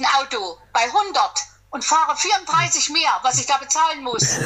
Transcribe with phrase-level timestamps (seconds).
[0.00, 1.30] dem Auto bei 100
[1.70, 4.38] und fahre 34 mehr, was ich da bezahlen muss.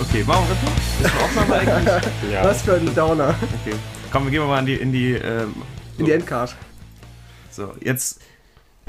[0.00, 0.72] Okay, machen wir Retour?
[1.02, 2.32] Ist die Aufnahme eigentlich?
[2.32, 2.44] Ja.
[2.44, 3.34] Was für ein Downer.
[3.60, 3.76] Okay.
[4.10, 5.62] Komm, wir gehen mal in die, in die, ähm,
[5.98, 6.54] In die Endcard.
[7.50, 8.20] so, jetzt.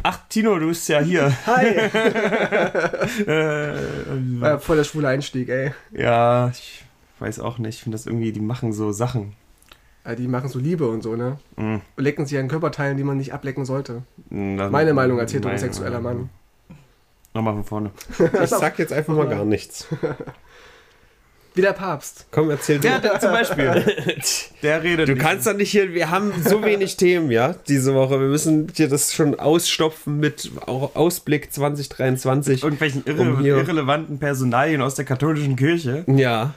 [0.04, 1.32] Ach, Tino, du bist ja hier.
[1.46, 1.66] Hi.
[3.28, 3.74] äh,
[4.42, 5.72] ja voll der schwule Einstieg, ey.
[5.92, 6.84] ja, ich
[7.20, 7.76] weiß auch nicht.
[7.78, 9.34] Ich finde das irgendwie, die machen so Sachen.
[10.06, 11.38] Ja, die machen so Liebe und so, ne?
[11.58, 11.82] Mhm.
[11.98, 14.04] Und lecken sich an Körperteilen, die man nicht ablecken sollte.
[14.30, 16.00] Das- Meine Meinung als heterosexueller.
[16.00, 16.30] Mann.
[17.34, 17.92] Nochmal von vorne.
[18.44, 19.88] Ich sag jetzt einfach mal gar nichts.
[21.56, 22.26] Wie der Papst.
[22.32, 22.88] Komm, erzähl du.
[22.88, 23.84] Ja, der, zum Beispiel.
[24.62, 25.22] Der redet Du nicht.
[25.22, 28.20] kannst doch nicht hier, wir haben so wenig Themen, ja, diese Woche.
[28.20, 32.64] Wir müssen hier das schon ausstopfen mit Au- Ausblick 2023.
[32.64, 36.04] irgendwelchen irre, Um irrelevanten Personalien aus der katholischen Kirche.
[36.08, 36.54] Ja.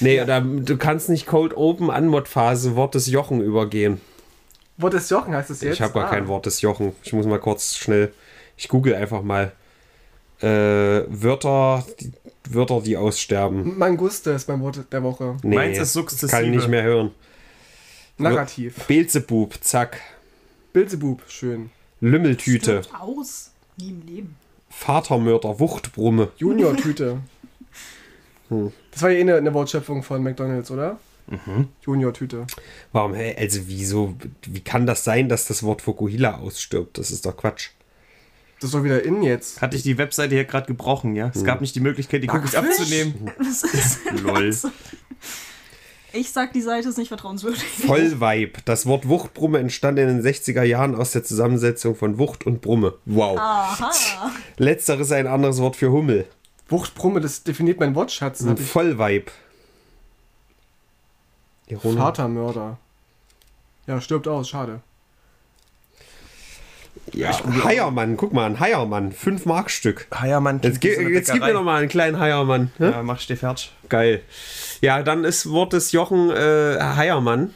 [0.00, 4.00] Nee, oder du kannst nicht Cold Open Anmod-Phase Wort des Jochen übergehen.
[4.76, 5.74] Wort des Jochen heißt es jetzt?
[5.74, 6.10] Ich habe gar Ah.
[6.10, 6.92] kein Wort des Jochen.
[7.02, 8.12] Ich muss mal kurz schnell.
[8.56, 9.52] Ich google einfach mal.
[10.42, 10.46] Äh,
[11.08, 12.12] Wörter, die,
[12.48, 13.78] Wörter, die aussterben.
[13.78, 15.36] Manguste ist mein Wort der Woche.
[15.42, 16.30] Nee, Meins ist das sukzessive.
[16.30, 17.10] kann ich nicht mehr hören.
[18.18, 18.86] Narrativ.
[18.86, 20.00] Beelzebub, zack.
[20.72, 21.70] Bilzebub, schön.
[22.00, 23.50] Lümmeltüte, Stirbt aus.
[23.76, 24.36] Nie im Leben.
[24.70, 26.30] Vatermörder, Wuchtbrumme.
[26.36, 27.18] Junior-Tüte.
[28.48, 28.72] Hm.
[28.90, 30.98] Das war ja eh eine, eine Wortschöpfung von McDonalds, oder?
[31.28, 31.68] Mhm.
[31.82, 32.48] Junior-Tüte.
[32.90, 33.36] Warum, hä?
[33.38, 36.98] Also, wieso, wie kann das sein, dass das Wort Fukuhila ausstirbt?
[36.98, 37.68] Das ist doch Quatsch.
[38.60, 39.62] Das ist doch wieder in jetzt.
[39.62, 41.24] Hatte ich die Webseite hier gerade gebrochen, ja?
[41.26, 41.32] Hm.
[41.34, 42.80] Es gab nicht die Möglichkeit, die Cookies Backfisch?
[42.80, 43.30] abzunehmen.
[43.38, 44.46] Was ist denn Lol.
[44.48, 44.66] das?
[46.12, 47.62] Ich sag, die Seite ist nicht vertrauenswürdig.
[47.62, 48.58] Vollweib.
[48.66, 52.94] Das Wort Wuchtbrumme entstand in den 60er Jahren aus der Zusammensetzung von Wucht und Brumme.
[53.06, 53.38] Wow.
[53.38, 53.90] Aha.
[54.58, 56.26] Letzteres ein anderes Wort für Hummel.
[56.68, 58.42] Wuchtbrumme, das definiert mein Wortschatz.
[58.42, 59.30] Ich Vollweib.
[61.68, 61.96] Ironie.
[61.96, 62.78] Vatermörder.
[63.86, 64.80] Ja, stirbt aus, schade.
[67.12, 67.30] Ja,
[67.64, 69.12] Heiermann, guck mal, ein Heiermann.
[69.12, 70.06] 5 Markstück.
[70.14, 70.60] Heiermann.
[70.62, 72.70] Jetzt, ge jetzt gib mir noch mal einen kleinen Heiermann.
[72.78, 72.90] Ne?
[72.90, 73.72] Ja, mach ich dir fertig.
[73.88, 74.22] Geil.
[74.80, 77.52] Ja, dann ist Wort des Jochen äh, Heiermann.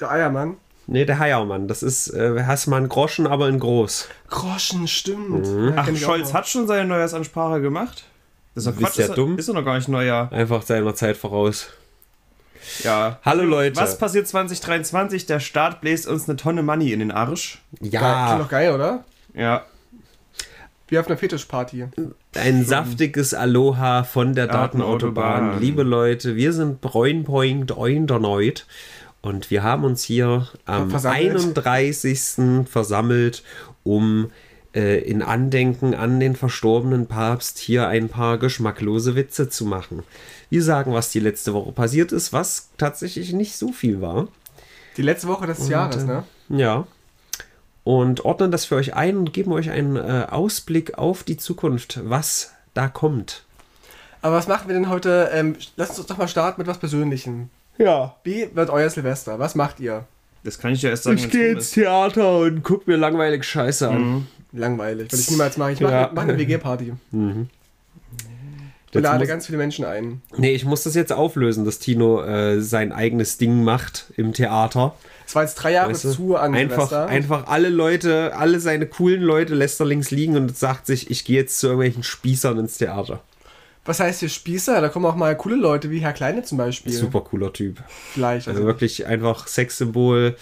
[0.00, 0.56] Der Eiermann.
[0.86, 1.68] Nee, der Heiermann.
[1.68, 4.08] Das ist äh, Hassmann Groschen, aber in groß.
[4.28, 5.46] Groschen, stimmt.
[5.46, 5.68] Mhm.
[5.68, 8.04] Ja, Ach, Scholz hat schon seine Neujahrsansprache gemacht?
[8.54, 8.96] Das ist doch Quatsch.
[8.98, 9.38] ja ist, er- dumm.
[9.38, 10.32] ist er noch gar nicht Neujahr.
[10.32, 11.68] Einfach seiner Zeit voraus.
[12.82, 13.18] Ja.
[13.24, 13.80] Hallo Leute.
[13.80, 15.26] Was passiert 2023?
[15.26, 17.62] Der Staat bläst uns eine Tonne Money in den Arsch.
[17.80, 19.04] Geil, Ja, klingt doch geil, oder?
[19.34, 19.64] Ja.
[20.88, 21.86] Wie auf einer Fetischparty.
[22.34, 25.24] ein saftiges Aloha von der Datenautobahn.
[25.34, 25.60] Datenautobahn.
[25.60, 28.66] Liebe Leute, wir sind Bräunpoint Oinderneut
[29.22, 31.58] und wir haben uns hier am Versammelt.
[31.58, 32.66] 31.
[32.68, 33.44] versammelt,
[33.84, 34.32] um
[34.74, 40.02] äh, in Andenken an den verstorbenen Papst hier ein paar geschmacklose Witze zu machen.
[40.50, 44.28] Wir sagen, was die letzte Woche passiert ist, was tatsächlich nicht so viel war.
[44.96, 46.24] Die letzte Woche des Jahres, ne?
[46.48, 46.86] Ja.
[47.84, 52.00] Und ordnen das für euch ein und geben euch einen äh, Ausblick auf die Zukunft,
[52.04, 53.44] was da kommt.
[54.22, 55.30] Aber was machen wir denn heute?
[55.32, 57.48] Ähm, lasst uns doch mal starten mit was Persönlichem.
[57.78, 58.16] Ja.
[58.24, 59.38] Wie wird euer Silvester?
[59.38, 60.04] Was macht ihr?
[60.44, 61.70] Das kann ich ja erst sagen, Ich gehe ins.
[61.70, 64.26] Theater und guck mir langweilig Scheiße an.
[64.52, 65.10] Langweilig.
[65.12, 65.72] Würde ich niemals machen.
[65.72, 66.10] Ich mache Ja.
[66.12, 66.92] mach eine WG-Party.
[67.12, 67.12] Ich
[68.92, 70.20] Jetzt lade muss- ganz viele Menschen ein.
[70.36, 74.94] Nee, ich muss das jetzt auflösen, dass Tino äh, sein eigenes Ding macht im Theater.
[75.26, 76.10] Es war jetzt drei Jahre Weißt du?
[76.12, 80.56] zu an einfach, einfach alle Leute, alle seine coolen Leute lässt er links liegen und
[80.56, 83.20] sagt sich, ich gehe jetzt zu irgendwelchen Spießern ins Theater.
[83.84, 84.80] Was heißt hier Spießer?
[84.80, 86.92] Da kommen auch mal coole Leute wie Herr Kleine zum Beispiel.
[86.92, 87.78] Super cooler Typ.
[88.12, 88.48] Vielleicht.
[88.48, 90.36] Also Also, wirklich einfach Sexsymbol,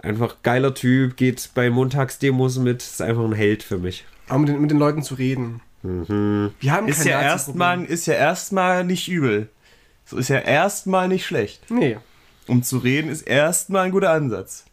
[0.00, 4.04] einfach geiler Typ, geht bei Montagsdemos mit, ist einfach ein Held für mich.
[4.28, 5.60] auch mit den, mit den Leuten zu reden.
[5.82, 6.50] Mhm.
[6.60, 9.48] Wir haben Ist ja erstmal ist ja erstmal nicht übel.
[10.04, 11.70] So ist ja erstmal nicht schlecht.
[11.70, 11.98] Nee,
[12.46, 14.64] Um zu reden ist erstmal ein guter Ansatz.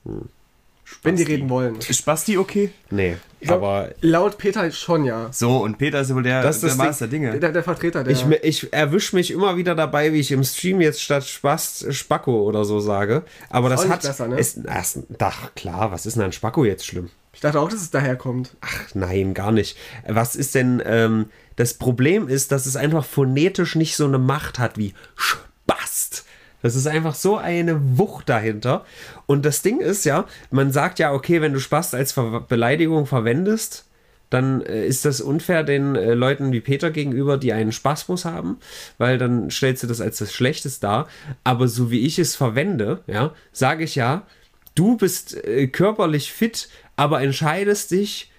[1.04, 1.76] wenn die reden wollen.
[1.76, 2.72] Ist Spasti okay?
[2.90, 5.28] Nee, glaub, aber Laut Peter schon, ja.
[5.32, 7.38] So, und Peter ist ja wohl der, Das ist der das Master Dinge.
[7.40, 8.14] Der, der Vertreter, der.
[8.14, 12.44] ich, ich erwische mich immer wieder dabei, wie ich im Stream jetzt statt Spaß Spacko
[12.44, 13.24] oder so sage.
[13.50, 14.02] Aber das nicht hat.
[14.03, 14.40] besser, ne?
[14.40, 14.85] ist, ach,
[15.20, 17.09] ach, klar, was ist denn an Spacko jetzt schlimm?
[17.35, 18.55] Ich dachte auch, dass es daherkommt.
[18.61, 19.78] Ach nein, gar nicht.
[20.08, 21.26] Was ist denn, ähm,
[21.58, 26.26] das Problem ist, dass es einfach phonetisch nicht so eine Macht hat wie Spast.
[26.61, 28.85] Das ist einfach so eine Wucht dahinter.
[29.26, 33.05] Und das Ding ist ja, man sagt ja, okay, wenn du Spast als Ver Beleidigung
[33.05, 33.85] verwendest,
[34.29, 38.58] dann äh, ist das unfair den äh, Leuten wie Peter gegenüber, die einen Spasmus haben,
[38.97, 41.08] weil dann stellst du das als das Schlechtes dar.
[41.43, 44.23] Aber so wie ich es verwende, ja, sage ich ja,
[44.76, 48.32] du bist äh, körperlich fit, aber entscheidest dich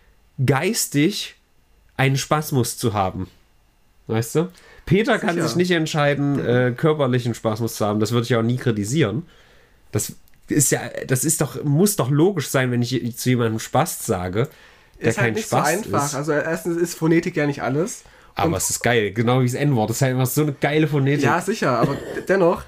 [0.45, 1.37] geistig
[1.97, 3.29] einen Spasmus zu haben.
[4.07, 4.49] Weißt du?
[4.85, 5.49] Peter kann Sicher.
[5.49, 7.99] sich nicht entscheiden, äh, körperlichen Spasmus zu haben.
[7.99, 9.27] Das würde ich auch nie kritisieren.
[9.93, 10.13] Das
[10.49, 14.49] ist ja, das ist doch, muss doch logisch sein, wenn ich zu jemandem Spast sage,
[15.01, 16.05] der ist kein halt nicht so Spast einfach.
[16.05, 16.15] ist.
[16.15, 18.05] Also erstens ist Phonetik ja nicht alles.
[18.37, 19.91] Aber Und- es ist geil, genau wie das N-Wort.
[19.91, 21.25] Das ist halt immer so eine geile Phonetik.
[21.25, 21.97] Ja, sicher, aber
[22.29, 22.63] dennoch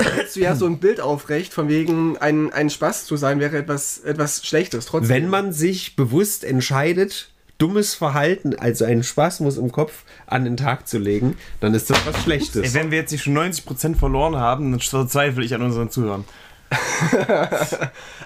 [0.00, 3.56] hältst du ja so ein Bild aufrecht, von wegen ein, ein Spaß zu sein wäre
[3.56, 4.86] etwas, etwas Schlechtes.
[4.86, 5.08] Trotzdem.
[5.08, 10.86] Wenn man sich bewusst entscheidet, dummes Verhalten, also einen Spasmus im Kopf an den Tag
[10.86, 12.74] zu legen, dann ist das was Ey, Schlechtes.
[12.74, 16.24] wenn wir jetzt nicht schon 90% verloren haben, dann verzweifle ich an unseren Zuhörern.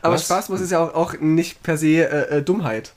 [0.02, 0.24] aber was?
[0.24, 2.92] Spasmus ist ja auch, auch nicht per se äh, äh, Dummheit.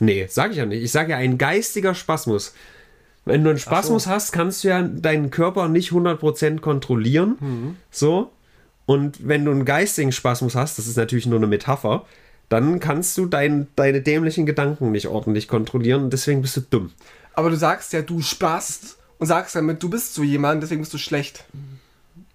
[0.00, 0.82] Nee, sag ich ja nicht.
[0.82, 2.54] Ich sage ja ein geistiger Spasmus.
[3.28, 7.36] Wenn du einen Spasmus hast, kannst du ja deinen Körper nicht 100% kontrollieren.
[7.40, 7.76] Mhm.
[7.90, 8.32] So.
[8.86, 12.06] Und wenn du einen geistigen Spasmus hast, das ist natürlich nur eine Metapher,
[12.48, 16.92] dann kannst du dein, deine dämlichen Gedanken nicht ordentlich kontrollieren und deswegen bist du dumm.
[17.34, 20.94] Aber du sagst ja, du spast und sagst damit, du bist so jemand, deswegen bist
[20.94, 21.44] du schlecht.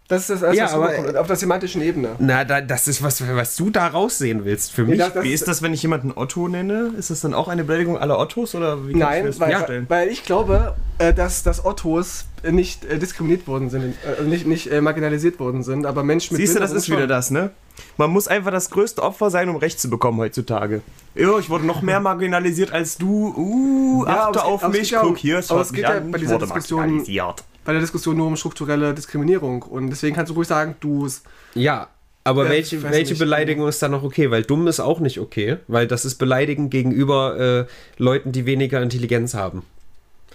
[0.09, 2.09] Das ist das, Ja, was aber- auf der semantischen Ebene.
[2.19, 4.73] Na, da, das ist was, was du da raussehen willst.
[4.73, 4.99] Für mich.
[4.99, 6.91] das- das- Wie ist das, wenn ich jemanden Otto nenne?
[6.99, 8.53] Ist das dann auch eine Beleidigung aller Ottos?
[8.53, 9.85] Oder wie ich Nein, das weil, vorstellen?
[9.87, 14.69] weil ich glaube, äh, dass, dass Ottos nicht äh, diskriminiert worden sind, äh, nicht, nicht
[14.81, 17.51] marginalisiert worden sind, aber Menschen mit Siehst du, das ist wieder das, ne?
[17.97, 20.81] Man muss einfach das größte Opfer sein, um Recht zu bekommen heutzutage.
[21.15, 23.33] Jo, ich wurde noch mehr marginalisiert als du.
[23.35, 24.91] Uh, Ja, achte auf mich.
[24.91, 26.11] ja Guck hier, es aber es mich geht ja an.
[26.11, 27.43] bei ich dieser wurde Diskussion- marginalisiert.
[27.65, 29.63] Bei der Diskussion nur um strukturelle Diskriminierung.
[29.63, 31.07] Und deswegen kannst du ruhig sagen, du
[31.55, 31.87] Ja,
[32.23, 33.19] aber Ja, welche, welche nicht.
[33.19, 34.31] Beleidigung ist da noch okay?
[34.31, 37.65] Weil dumm ist auch nicht okay, weil das ist beleidigend gegenüber äh,
[38.01, 39.63] Leuten, die weniger Intelligenz haben.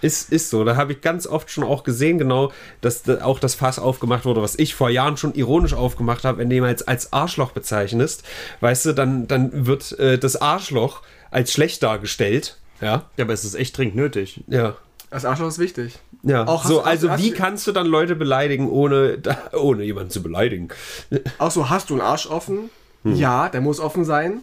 [0.00, 0.62] Ist, ist so.
[0.64, 4.24] Da habe ich ganz oft schon auch gesehen, genau, dass da auch das Fass aufgemacht
[4.24, 8.22] wurde, was ich vor Jahren schon ironisch aufgemacht habe, wenn du jemals als Arschloch bezeichnest,
[8.60, 11.02] weißt du, dann, dann wird äh, das Arschloch
[11.32, 12.58] als schlecht dargestellt.
[12.80, 14.40] Ja, Ja, aber es ist echt dringend nötig.
[14.46, 14.76] ja.
[15.10, 15.98] Als Arschloch ist wichtig.
[16.22, 19.18] Ja, Auch so, du- also wie du- kannst du dann Leute beleidigen, ohne,
[19.52, 20.68] ohne jemanden zu beleidigen?
[21.38, 22.70] Auch so, hast du einen Arsch offen?
[23.04, 24.42] Ja, der muss offen sein.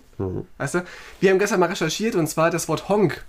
[0.58, 0.84] Weißt du?
[1.20, 3.24] Wir haben gestern mal recherchiert und zwar das Wort Honk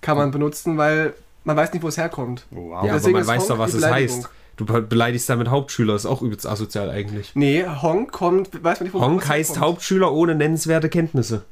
[0.00, 1.12] kann man benutzen, weil
[1.42, 2.46] man weiß nicht, wo es herkommt.
[2.50, 2.70] Wow.
[2.70, 4.28] Ja, aber Deswegen man ist weiß doch, was es heißt.
[4.56, 7.32] Du be- beleidigst damit Hauptschüler, ist auch übelst asozial eigentlich.
[7.34, 9.66] Nee, Honk kommt, weiß man nicht, wo Honk heißt herkommt.
[9.66, 11.42] Hauptschüler ohne nennenswerte Kenntnisse.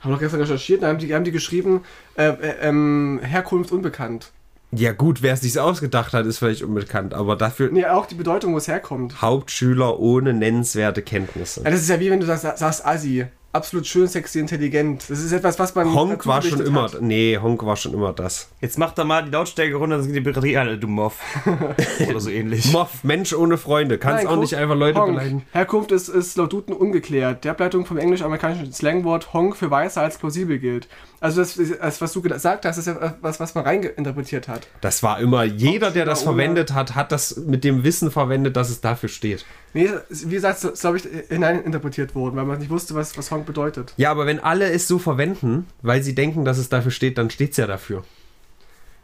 [0.00, 1.80] Haben wir doch gestern recherchiert, da haben die, haben die geschrieben,
[2.16, 4.30] äh, äh, ähm, Herkunft unbekannt.
[4.74, 8.14] Ja gut, wer es sich ausgedacht hat, ist vielleicht unbekannt, aber dafür Nee, auch die
[8.14, 9.20] Bedeutung, wo es herkommt.
[9.20, 11.62] Hauptschüler ohne nennenswerte Kenntnisse.
[11.62, 13.26] Ja, das ist ja wie wenn du sagst, sagst Assi.
[13.54, 15.04] Absolut schön, sexy, intelligent.
[15.10, 15.92] Das ist etwas, was man.
[15.92, 17.02] Honk war schon immer, hat.
[17.02, 18.48] nee, Honk war schon immer das.
[18.62, 21.18] Jetzt mach da mal die Lautstärke runter, dann sind die Batterie alle du Moff.
[22.08, 22.72] Oder so ähnlich.
[22.72, 25.12] Moff, Mensch ohne Freunde, kannst Nein, auch nicht einfach Leute Honk.
[25.12, 25.42] beleidigen.
[25.52, 27.44] Herkunft ist, ist laut Duden ungeklärt.
[27.44, 30.88] Die Ableitung vom englisch-amerikanischen Slangwort Honk für Weiße als plausibel gilt.
[31.20, 34.66] Also das, das was du gesagt hast, ist ja was, was man reininterpretiert hat.
[34.80, 38.70] Das war immer, jeder, der das verwendet hat, hat das mit dem Wissen verwendet, dass
[38.70, 39.44] es dafür steht.
[39.74, 43.41] Nee, wie gesagt, ist, glaube ich, hineininterpretiert worden, weil man nicht wusste, was, was Honk
[43.44, 43.92] bedeutet.
[43.96, 47.30] Ja, aber wenn alle es so verwenden, weil sie denken, dass es dafür steht, dann
[47.30, 48.04] steht es ja dafür.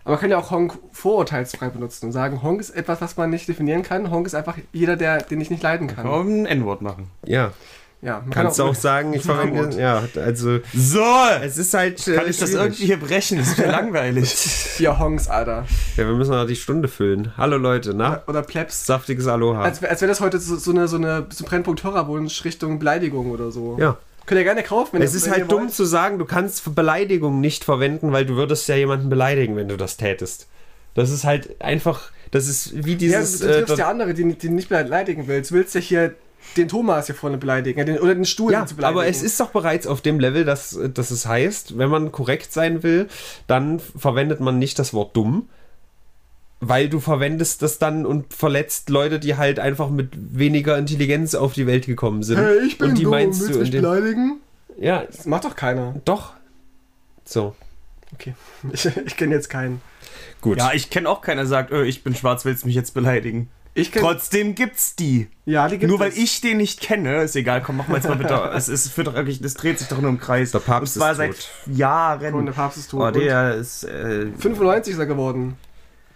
[0.05, 3.29] Aber man kann ja auch Honk vorurteilsfrei benutzen und sagen, Honk ist etwas, was man
[3.31, 4.11] nicht definieren kann.
[4.11, 6.07] Honk ist einfach jeder, der, den ich nicht leiden kann.
[6.07, 7.11] Warum ein N-Wort machen?
[7.27, 7.53] Ja,
[8.01, 11.03] Ja, man kannst du kann auch sagen, ich verwende, ja, also So!
[11.43, 13.37] es ist halt äh, Kann ich das irgendwie hier brechen?
[13.39, 14.31] Das ist ja langweilig.
[14.31, 15.67] Vier Honks, Alter.
[15.97, 17.33] Ja, wir müssen noch die Stunde füllen.
[17.37, 18.23] Hallo Leute, na?
[18.29, 18.87] Oder Plebs.
[18.87, 19.63] Saftiges Aloha.
[19.63, 22.79] Als, als wäre das heute so, so eine, so eine so ein Brennpunkt Horrorwunsch Richtung
[22.79, 23.77] Beleidigung oder so.
[23.79, 23.99] ja.
[24.29, 25.73] Könnt ihr gerne kaufen, wenn Es ist halt dumm wollt.
[25.73, 29.77] zu sagen, du kannst Beleidigung nicht verwenden, weil du würdest ja jemanden beleidigen, wenn du
[29.77, 30.47] das tätest.
[30.95, 33.41] Das ist halt einfach, das ist wie Ja, dieses.
[33.41, 35.51] du, du triffst äh, ja andere, die, die nicht beleidigen willst.
[35.51, 36.15] Du willst ja hier
[36.57, 37.79] den Thomas hier vorne beleidigen.
[37.79, 38.99] ja, Den, oder den Stuhl ja, zu beleidigen.
[39.01, 42.53] aber es ist doch bereits auf dem Level, dass, dass es heißt, wenn man korrekt
[42.53, 43.09] sein will,
[43.47, 45.49] dann verwendet man nicht das Wort dumm,
[46.61, 51.53] weil du verwendest das dann und verletzt Leute, die halt einfach mit weniger Intelligenz auf
[51.55, 52.39] die Welt gekommen sind.
[52.39, 54.41] Hey, ich bin und die dumm, meinst willst du mich beleidigen?
[54.79, 55.95] Ja, Das macht doch keiner.
[56.05, 56.33] doch.
[57.25, 57.55] So,
[58.15, 58.35] Okay.
[58.73, 59.81] Ich, ich kenne jetzt keinen.
[60.41, 60.59] gut.
[60.59, 63.49] Ja, ich kenne auch keiner, der sagt, oh, ich bin schwarz, willst mich jetzt beleidigen.
[63.75, 65.29] Ich kenn, Trotzdem gibt's die.
[65.45, 68.09] ja, die gibt Nur weil ich den nicht kenne, ist egal, komm, mach mal jetzt
[68.09, 68.35] mal bitte.
[68.55, 70.51] es, ist, führt doch wirklich, es dreht sich doch nur im Kreis.
[70.53, 71.49] Der Papst Und zwar ist seit tot.
[71.77, 72.35] Jahren.
[72.35, 73.01] Und der Papst ist tot.
[73.03, 73.85] Oh, der ist.
[73.85, 75.57] Äh, Und 95 ist er geworden.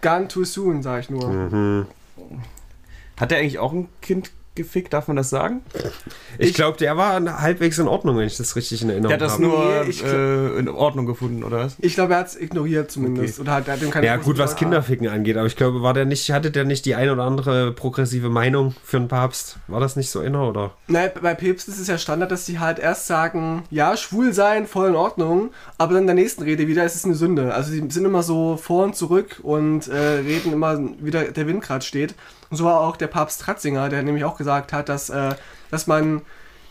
[0.03, 1.27] Gone too soon, sag ich nur.
[1.27, 1.87] Mhm.
[3.17, 5.61] hat der eigentlich auch ein Kind gefickt, darf man das sagen?
[6.37, 9.21] Ich glaube, der war halbwegs in Ordnung, wenn ich das richtig in Erinnerung Der hat
[9.21, 9.43] das habe.
[9.43, 11.75] nur Nee, ich äh, in Ordnung gefunden, oder was?
[11.79, 13.39] Ich glaube, er hat es ignoriert zumindest.
[13.39, 15.81] Oder hat, er hat ihm keine Ja, gut, was Ah, Kinderficken angeht, aber ich glaube,
[15.81, 19.57] war der nicht, hatte der nicht die ein oder andere progressive Meinung für einen Papst?
[19.67, 20.71] War das nicht so inner, oder?
[20.87, 24.67] Nein, bei Päpsten ist es ja Standard, dass die halt erst sagen, ja, schwul sein,
[24.67, 27.53] voll in Ordnung, aber dann in der nächsten Rede wieder, es ist eine Sünde.
[27.53, 31.47] Also die sind immer so vor und zurück und äh, reden immer, wie der, der
[31.47, 32.13] Wind gerade steht.
[32.53, 35.33] Und so war auch der Papst Ratzinger, der nämlich auch gesagt hat, dass, äh,
[35.71, 36.21] dass man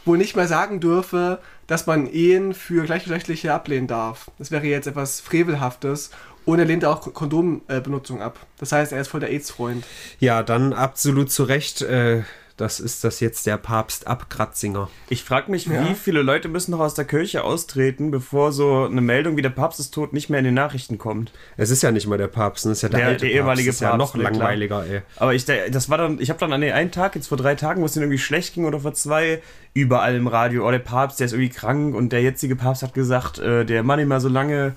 [0.04, 4.30] wohl nicht mehr sagen dürfe, dass man Ehen für Gleichgeschlechtliche ablehnen darf.
[4.38, 6.12] Das wäre jetzt etwas Frevelhaftes.
[6.44, 8.38] Und er lehnt auch Kondombenutzung ab.
[8.58, 9.84] Das heißt, er ist voll der AIDS-Freund.
[10.20, 12.22] Ja, dann absolut zu Recht, äh,
[12.56, 14.88] das ist das jetzt der Papst Abkratzinger.
[15.08, 15.88] Ich frage mich, Ja.
[15.88, 19.50] wie viele Leute müssen noch aus der Kirche austreten, bevor so eine Meldung wie der
[19.50, 21.32] Papst ist tot nicht mehr in den Nachrichten kommt.
[21.56, 23.70] Es ist ja nicht mal der Papst, es ist ja der, Der- alte der ehemalige
[23.70, 23.82] Papst.
[23.82, 25.02] Das ist ja noch langweiliger, ey.
[25.16, 27.54] Aber ich, das war dann, ich habe dann an den einen Tag, jetzt vor drei
[27.54, 29.42] Tagen, wo es denen irgendwie schlecht ging oder vor zwei,
[29.74, 32.94] überall im Radio, oh, der Papst, der ist irgendwie krank und der jetzige Papst hat
[32.94, 34.74] gesagt, äh, der Mann nicht mal so lange.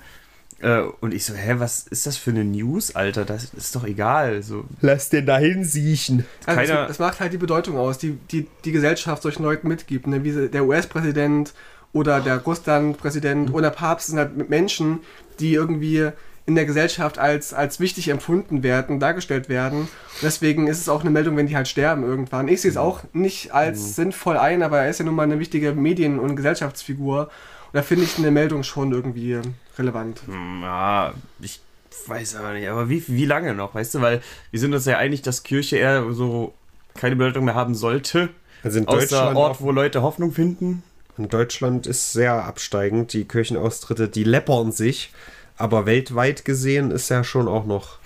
[0.60, 3.24] Äh, und ich so, hä, was ist das für eine News, Alter?
[3.24, 4.42] Das ist doch egal.
[4.42, 6.24] So, Lass den dahin siechen.
[6.46, 9.68] Also Keiner- das, das macht halt die Bedeutung aus, die die, die Gesellschaft solchen Leuten
[9.68, 10.06] mitgibt.
[10.06, 10.24] Ne?
[10.24, 11.52] Wie der US-Präsident
[11.92, 15.00] oder der Russland-Präsident oder Papst sind halt Menschen,
[15.40, 16.10] die irgendwie
[16.46, 19.80] in der Gesellschaft als, als wichtig empfunden werden, dargestellt werden.
[19.80, 19.88] Und
[20.22, 22.46] deswegen ist es auch eine Meldung, wenn die halt sterben irgendwann.
[22.48, 25.40] Ich sehe es auch nicht als sinnvoll ein, aber er ist ja nun mal eine
[25.40, 27.22] wichtige Medien- und Gesellschaftsfigur.
[27.22, 29.40] Und da finde ich eine Meldung schon irgendwie
[29.78, 30.22] relevant.
[30.26, 31.60] hm, ja, ich
[32.06, 34.00] weiß aber nicht, aber wie, wie lange noch, weißt du?
[34.00, 36.54] Weil wir sind uns ja einig, dass Kirche eher so
[36.94, 38.30] keine Bedeutung mehr haben sollte.
[38.62, 40.82] Also in Deutschland, Ort, wo Leute Hoffnung finden.
[41.18, 43.12] in Deutschland ist sehr absteigend.
[43.12, 45.12] Die Kirchenaustritte, die läppern sich.
[45.56, 47.98] Aber weltweit gesehen ist ja schon auch noch.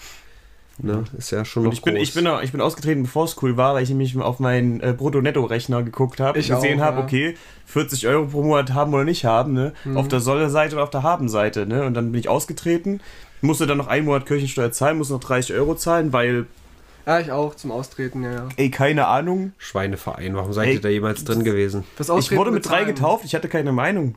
[0.82, 2.02] Ne, ist ja schon noch Und ich bin, groß.
[2.02, 4.80] ich, bin, auch- ich bin ausgetreten, bevor es cool war, weil ich nämlich auf meinen
[4.80, 7.04] äh, Brutto-Netto-Rechner geguckt habe und Ich gesehen habe, ja.
[7.04, 7.34] okay,
[7.66, 9.72] 40 Euro pro Monat haben oder nicht haben, ne?
[9.84, 9.96] Mhm.
[9.96, 11.84] Auf der Solle-Seite oder auf der Haben-Seite, ne?
[11.84, 13.00] Und dann bin ich ausgetreten,
[13.42, 16.46] musste dann noch einen Monat Kirchensteuer zahlen, musste noch 30 Euro zahlen, weil,
[17.06, 18.48] Ja, ich auch zum Austreten, ja, ja.
[18.56, 19.52] ey, keine Ahnung.
[19.58, 21.84] Schweineverein, warum seid Ey, ihr da jemals drin gewesen?
[21.98, 22.86] Ich wurde mit drei bezahlen.
[22.94, 24.14] getauft, ich hatte keine Meinung.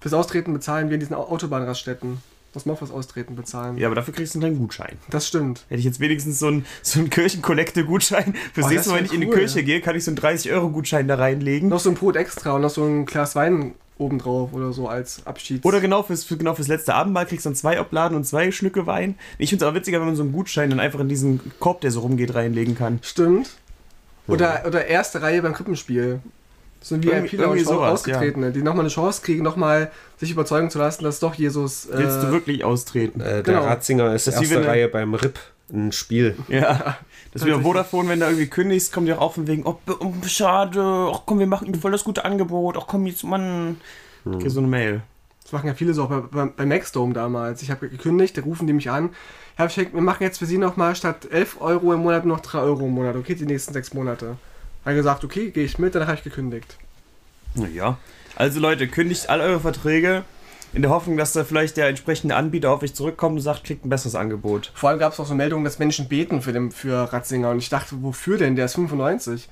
[0.00, 2.18] Fürs Austreten bezahlen wir in diesen Au- Autobahnraststätten.
[2.56, 3.76] Muss man fürs Austreten bezahlen.
[3.76, 4.96] Ja, aber dafür kriegst du einen Gutschein.
[5.10, 5.66] Das stimmt.
[5.68, 8.32] Hätte ich jetzt wenigstens so einen, so einen Kirchenkollekte-Gutschein.
[8.54, 9.34] Fürs Oh, nächste Mal, wenn ich in die cool.
[9.34, 11.68] Kirche gehe, kann ich so einen 30-Euro-Gutschein da reinlegen.
[11.68, 15.26] Noch so ein Brot extra und noch so ein Glas Wein obendrauf oder so als
[15.26, 15.66] Abschieds.
[15.66, 18.50] Oder genau fürs, für, genau fürs letzte Abendmahl kriegst du dann zwei Obladen und zwei
[18.52, 19.16] Schlücke Wein.
[19.36, 21.82] Ich finde es aber witziger, wenn man so einen Gutschein dann einfach in diesen Korb,
[21.82, 23.00] der so rumgeht, reinlegen kann.
[23.02, 23.50] Stimmt.
[24.28, 26.20] Oder, oder erste Reihe beim Krippenspiel.
[26.86, 30.78] So ein Irgendwie- irgendwie sowas, Ausgetretene, die nochmal eine Chance kriegen, nochmal sich überzeugen zu
[30.78, 31.86] lassen, dass doch Jesus.
[31.86, 33.20] Äh, Willst du wirklich austreten?
[33.20, 33.64] Äh, der Genau.
[33.64, 35.36] Ratzinger ist Das erste er- Reihe beim RIP.
[35.72, 36.36] Ein Spiel.
[36.46, 36.96] Ja.
[37.32, 37.60] Das ist wie.
[37.60, 41.40] Vodafone, wenn du irgendwie kündigst, kommt dir auch von wegen, oh, oh schade, ach komm,
[41.40, 43.78] wir machen dir voll das gute Angebot, ach komm, jetzt, Mann.
[44.24, 45.00] Okay, so eine Mail.
[45.42, 47.62] Das machen ja viele so, auch bei, bei, bei Maxdome damals.
[47.62, 49.10] Ich habe gekündigt, da rufen die mich an.
[49.58, 52.58] Ja, ich, wir machen jetzt für sie nochmal statt 11 Euro im Monat noch 3
[52.60, 53.16] Euro im Monat.
[53.16, 54.36] Okay, die nächsten sechs Monate.
[54.86, 56.78] Habe gesagt, okay, gehe ich mit, dann habe ich gekündigt.
[57.54, 57.98] Naja.
[58.36, 60.24] Also Leute, kündigt all eure Verträge
[60.72, 63.84] in der Hoffnung, dass da vielleicht der entsprechende Anbieter auf euch zurückkommt und sagt, kriegt
[63.84, 64.70] ein besseres Angebot.
[64.74, 67.50] Vor allem gab es auch so Meldungen, dass Menschen beten für, den, für Ratzinger.
[67.50, 68.56] Und ich dachte, wofür denn?
[68.56, 69.48] Der ist 95.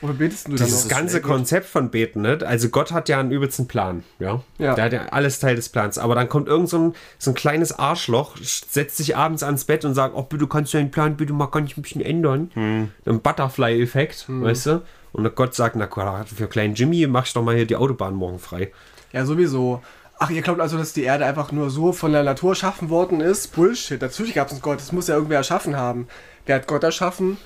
[0.00, 2.38] Wofür betest du Dieses ganze Konzept von Beten, ne?
[2.44, 4.42] Also Gott hat ja einen übelsten Plan, ja?
[4.58, 4.74] Ja.
[4.74, 5.98] Der hat ja alles Teil des Plans.
[5.98, 9.84] Aber dann kommt irgend so ein, so ein kleines Arschloch, setzt sich abends ans Bett
[9.84, 12.50] und sagt, oh bitte kannst du deinen Plan bitte mal kann ich ein bisschen ändern.
[12.54, 14.82] Ein Butterfly-Effekt, weißt du?
[15.12, 18.14] Und Gott sagt, na klar, für kleinen Jimmy mach ich doch mal hier die Autobahn
[18.14, 18.72] morgen frei.
[19.12, 19.82] Ja, sowieso.
[20.18, 23.20] Ach, ihr glaubt also, dass die Erde einfach nur so von der Natur erschaffen worden
[23.20, 23.54] ist?
[23.54, 24.00] Bullshit.
[24.00, 24.78] Natürlich gab es einen Gott.
[24.78, 26.08] Das muss ja irgendwer erschaffen haben.
[26.46, 27.38] Wer hat Gott erschaffen?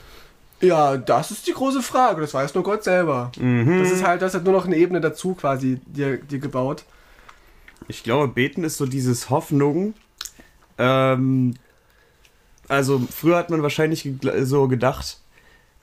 [0.61, 2.21] Ja, das ist die große Frage.
[2.21, 3.33] Das weiß nur Gott selber.
[3.81, 6.85] Das ist halt, das hat nur noch eine Ebene dazu quasi dir, dir gebaut.
[7.89, 9.95] Ich glaube, Beten ist so dieses Hoffnung.
[10.79, 11.55] Ähm,
[12.69, 14.09] also früher hat man wahrscheinlich
[14.43, 15.19] so gedacht,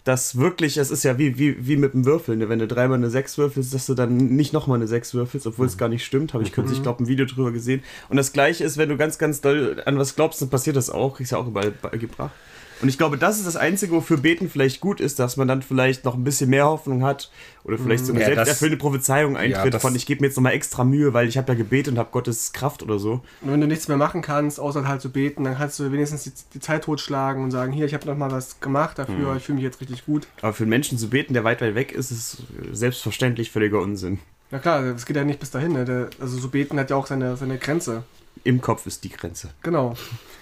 [0.04, 2.50] dass wirklich, es ist ja wie, wie, wie mit dem Würfeln, ne?
[2.50, 5.68] wenn du dreimal eine 6 würfelst, dass du dann nicht nochmal eine 6 würfelst, obwohl
[5.68, 6.34] es gar nicht stimmt.
[6.34, 7.84] Habe ich kürzlich, glaube ein Video drüber gesehen.
[8.10, 10.90] Und das gleiche ist, wenn du ganz, ganz doll an was glaubst, dann passiert das
[10.90, 11.18] auch.
[11.18, 12.32] Kriegst ja auch überall beigebracht.
[12.82, 15.62] Und ich glaube, das ist das Einzige, wofür Beten vielleicht gut ist, dass man dann
[15.62, 17.30] vielleicht noch ein bisschen mehr Hoffnung hat
[17.64, 20.54] oder vielleicht so eine Ja, selbsterfüllende Prophezeiung eintritt das- von, ich gebe mir jetzt nochmal
[20.54, 23.22] extra Mühe, weil ich habe ja gebetet und habe Gottes Kraft oder so.
[23.42, 26.24] Und wenn du nichts mehr machen kannst, außer halt zu beten, dann kannst du wenigstens
[26.24, 29.44] die, die Zeit totschlagen und sagen, hier, ich habe noch mal was gemacht dafür, ich
[29.44, 30.28] fühle mich jetzt richtig gut.
[30.42, 32.38] Aber für einen Menschen zu beten, der weit, weit weg ist, ist
[32.72, 34.20] selbstverständlich völliger Unsinn.
[34.50, 35.74] Na klar, das geht ja nicht bis dahin.
[35.74, 35.86] Ne?
[35.86, 38.04] Der, also so beten hat ja auch seine, seine Grenze.
[38.44, 39.50] Im Kopf ist die Grenze.
[39.62, 39.94] Genau.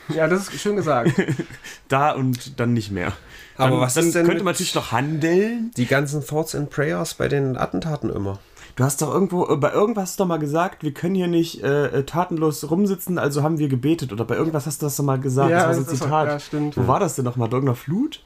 [0.09, 1.11] Ja, das ist schön gesagt.
[1.87, 3.13] Da und dann nicht mehr.
[3.57, 5.71] Aber dann, was dann ist denn könnte man natürlich noch handeln.
[5.75, 8.39] Die ganzen Thoughts and Prayers bei den Attentaten immer.
[8.75, 11.27] Du hast doch irgendwo, äh, bei irgendwas hast du doch mal gesagt, wir können hier
[11.27, 14.13] nicht äh, äh, tatenlos rumsitzen, also haben wir gebetet.
[14.13, 15.49] Oder bei irgendwas hast du das doch mal gesagt.
[15.49, 16.27] Ja, das war so ein Zitat.
[16.27, 16.77] ja, stimmt.
[16.77, 17.49] Wo war das denn nochmal?
[17.49, 18.23] Bei irgendeiner Flut?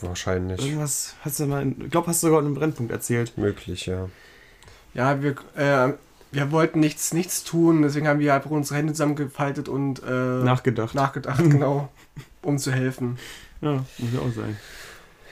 [0.00, 0.64] Wahrscheinlich.
[0.64, 3.36] Irgendwas hast du mal, ich glaube, hast du sogar in einem Brennpunkt erzählt.
[3.36, 4.08] Möglich, ja.
[4.94, 5.92] Ja, wir, äh,
[6.32, 10.94] wir wollten nichts, nichts tun, deswegen haben wir einfach unsere Hände zusammengefaltet und äh, Nachgedacht.
[10.94, 11.88] nachgedacht, genau,
[12.42, 13.18] um zu helfen.
[13.60, 14.56] Ja, muss ja auch sein.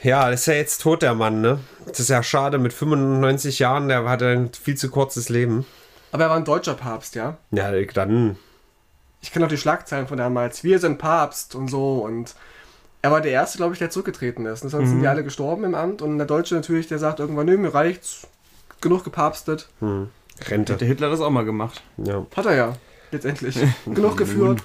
[0.03, 1.59] Ja, das ist ja jetzt tot, der Mann, ne?
[1.87, 5.67] Das ist ja schade, mit 95 Jahren, der hatte ein viel zu kurzes Leben.
[6.13, 7.37] Aber er war ein deutscher Papst, ja.
[7.51, 8.37] Ja, dann.
[9.23, 10.65] Ich kenne auch die Schlagzeilen von damals.
[10.65, 12.35] Wir sind Papst und so und
[13.03, 14.63] er war der Erste, glaube ich, der zurückgetreten ist.
[14.63, 17.47] Und sonst sind die alle gestorben im Amt und der Deutsche natürlich, der sagt irgendwann,
[17.47, 18.27] nö, mir reicht's,
[18.81, 19.69] genug gepapstet.
[20.49, 20.75] Rente.
[20.75, 21.83] Hätte Hitler das auch mal gemacht.
[21.99, 22.27] Ja.
[22.37, 22.77] Hat er ja,
[23.11, 23.59] letztendlich.
[23.87, 24.63] genug geführt.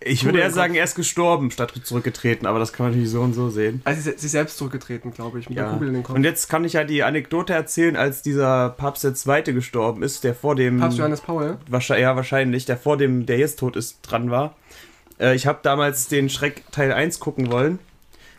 [0.00, 3.22] Ich würde eher sagen, er ist gestorben, statt zurückgetreten, aber das kann man natürlich so
[3.22, 3.80] und so sehen.
[3.84, 5.72] Also sie sich selbst zurückgetreten, glaube ich, mit der Ja.
[5.72, 6.14] Kugel in den Kopf.
[6.14, 10.22] Und jetzt kann ich ja die Anekdote erzählen, als dieser Papst der Zweite gestorben ist,
[10.22, 10.78] der vor dem.
[10.78, 11.56] Papst Johannes Paul.
[11.68, 14.54] Wahrscheinlich, ja, wahrscheinlich, der vor dem, der jetzt tot ist, dran war.
[15.18, 17.78] Äh, ich habe damals den Schreck Teil 1 gucken wollen.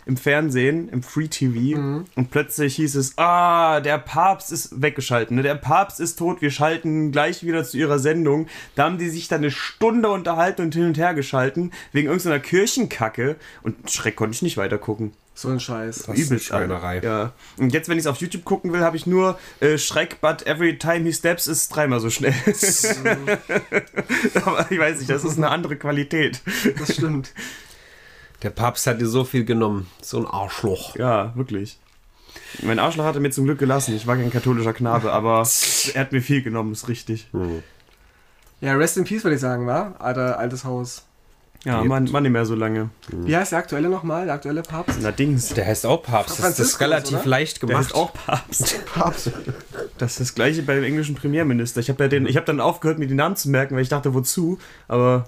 [0.08, 1.78] Im Fernsehen, im Free TV.
[2.16, 5.32] Und plötzlich hieß es, ah, der Papst ist weggeschaltet.
[5.32, 5.44] Ne?
[5.44, 8.48] Der Papst ist tot, wir schalten gleich wieder zu ihrer Sendung.
[8.76, 12.40] Da haben die sich dann eine Stunde unterhalten und hin und her geschalten, wegen irgendeiner
[12.40, 13.36] Kirchenkacke.
[13.64, 15.12] Und Schreck konnte ich nicht weiter gucken.
[15.38, 16.04] So ein Scheiß.
[16.08, 17.00] Das ist eine Schweinerei.
[17.04, 17.32] Ja.
[17.58, 20.48] Und jetzt, wenn ich es auf YouTube gucken will, habe ich nur äh, Schreck, but
[20.48, 22.34] every time he steps ist dreimal so schnell.
[24.44, 26.42] Aber ich weiß nicht, das ist eine andere Qualität.
[26.80, 27.34] Das stimmt.
[28.44, 29.88] Der Papst hat dir so viel genommen.
[30.02, 30.96] So ein Arschloch.
[30.96, 31.80] Ja, wirklich.
[32.62, 33.96] Mein Arschloch hat er mir zum Glück gelassen.
[33.96, 35.48] Ich war kein katholischer Knabe, aber
[35.94, 37.30] er hat mir viel genommen, ist richtig.
[38.62, 39.96] Ja, Rest in Peace, würde ich sagen, war?
[40.00, 41.04] Alter, altes Haus.
[41.64, 41.90] Ja, Lebt.
[41.90, 42.92] man, man nicht mehr so lange.
[43.10, 44.26] Wie heißt der aktuelle nochmal?
[44.26, 45.00] Der aktuelle Papst?
[45.00, 45.50] Allerdings.
[45.50, 46.42] Der heißt auch Papst.
[46.42, 47.26] Das ist relativ oder?
[47.26, 47.88] leicht Der gemacht.
[47.88, 48.86] ist auch Papst.
[48.94, 49.32] Papst.
[49.98, 51.80] Das ist das gleiche bei dem englischen Premierminister.
[51.82, 53.90] Ich habe ja den, ich habe dann aufgehört, mir die Namen zu merken, weil ich
[53.90, 54.60] dachte, wozu?
[54.88, 55.26] Aber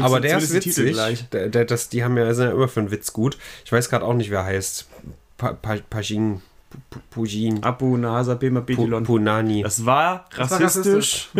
[0.00, 0.96] Aber der ist witzig.
[1.32, 3.36] Der, der, das, die haben ja, sind ja immer für einen Witz gut.
[3.64, 4.86] Ich weiß gerade auch nicht, wer heißt.
[5.36, 6.40] Pa, pa, Pajin.
[6.90, 7.62] Pu- Pujin.
[7.62, 9.04] Abu Nahasa Bema Pu, Bedilon.
[9.04, 9.62] Punani.
[9.62, 11.28] Das war war rassistisch.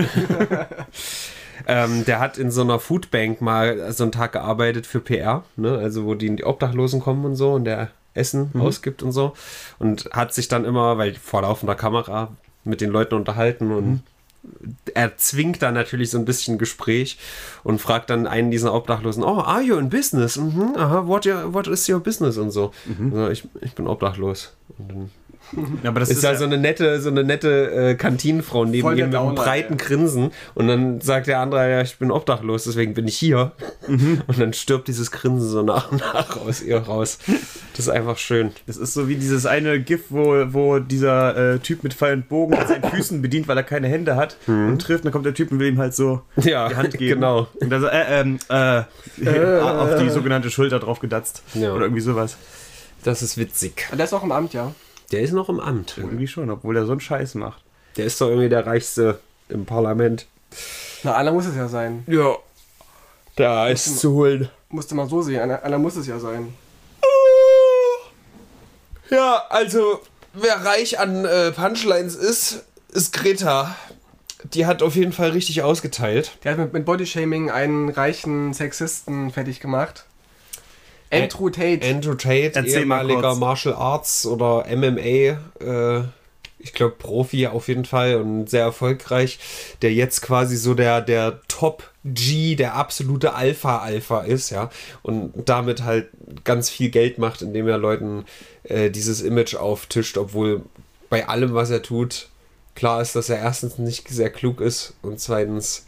[1.68, 5.78] Ähm, der hat in so einer Foodbank mal so einen Tag gearbeitet für PR, ne?
[5.78, 9.34] also wo die, die Obdachlosen kommen und so und der Essen ausgibt und so.
[9.78, 12.32] Und hat sich dann immer, weil vor laufender Kamera,
[12.64, 14.02] mit den Leuten unterhalten und
[14.94, 17.18] er zwingt dann natürlich so ein bisschen Gespräch
[17.62, 20.36] und fragt dann einen dieser Obdachlosen, oh, are you in business?
[20.36, 22.36] Mhm, aha, what, your, what is your business?
[22.36, 22.72] Und so.
[23.12, 24.54] so ich, ich bin obdachlos.
[24.78, 25.10] Und dann
[25.82, 29.06] Ja, aber das ist, ja so eine nette, so eine nette äh, Kantinenfrau neben ihm
[29.06, 29.78] mit einem breiten ey.
[29.78, 30.30] Grinsen.
[30.54, 33.52] Und dann sagt der andere, ja, ich bin obdachlos, deswegen bin ich hier.
[33.88, 37.18] Und dann stirbt dieses Grinsen so nach und nach aus ihr raus.
[37.76, 38.52] Das ist einfach schön.
[38.66, 42.28] Das ist so wie dieses eine GIF, wo, wo dieser äh, Typ mit Pfeil und
[42.28, 45.00] Bogen mit seinen Füßen bedient, weil er keine Hände hat und trifft.
[45.00, 47.20] Und dann kommt der Typ und will ihm halt so Ja, die Hand geben.
[47.20, 47.48] genau.
[47.60, 48.82] Und dann so, äh, ähm, äh,
[49.60, 51.42] auf die sogenannte Schulter drauf gedatzt.
[51.54, 51.72] Ja.
[51.72, 52.36] Oder irgendwie sowas.
[53.04, 53.88] Das ist witzig.
[53.92, 54.72] Der ist auch im Amt, ja.
[55.12, 55.94] Der ist noch im Amt.
[55.98, 57.62] Irgendwie schon, obwohl er so einen Scheiß macht.
[57.96, 60.26] Der ist doch irgendwie der Reichste im Parlament.
[61.02, 62.04] Na, einer muss es ja sein.
[62.06, 62.36] Ja.
[63.36, 64.48] Da ist zu holen.
[64.70, 65.40] Musste man so sehen.
[65.40, 66.54] Einer, einer muss es ja sein.
[69.10, 70.00] Ja, also
[70.32, 73.76] wer reich an äh, Punchlines ist, ist Greta.
[74.54, 76.32] Die hat auf jeden Fall richtig ausgeteilt.
[76.44, 80.06] Der hat mit, mit Bodyshaming einen reichen Sexisten fertig gemacht.
[81.12, 81.80] Andrew Tate.
[81.86, 83.34] Andrew Tate, Erzähl mal ehemaliger.
[83.34, 86.02] Martial Arts oder MMA, äh,
[86.58, 89.38] ich glaube Profi auf jeden Fall und sehr erfolgreich,
[89.82, 94.70] der jetzt quasi so der, der Top G, der absolute Alpha-Alpha ist, ja,
[95.02, 96.08] und damit halt
[96.44, 98.24] ganz viel Geld macht, indem er Leuten
[98.64, 100.62] äh, dieses Image auftischt, obwohl
[101.10, 102.28] bei allem, was er tut,
[102.74, 105.86] klar ist, dass er erstens nicht sehr klug ist und zweitens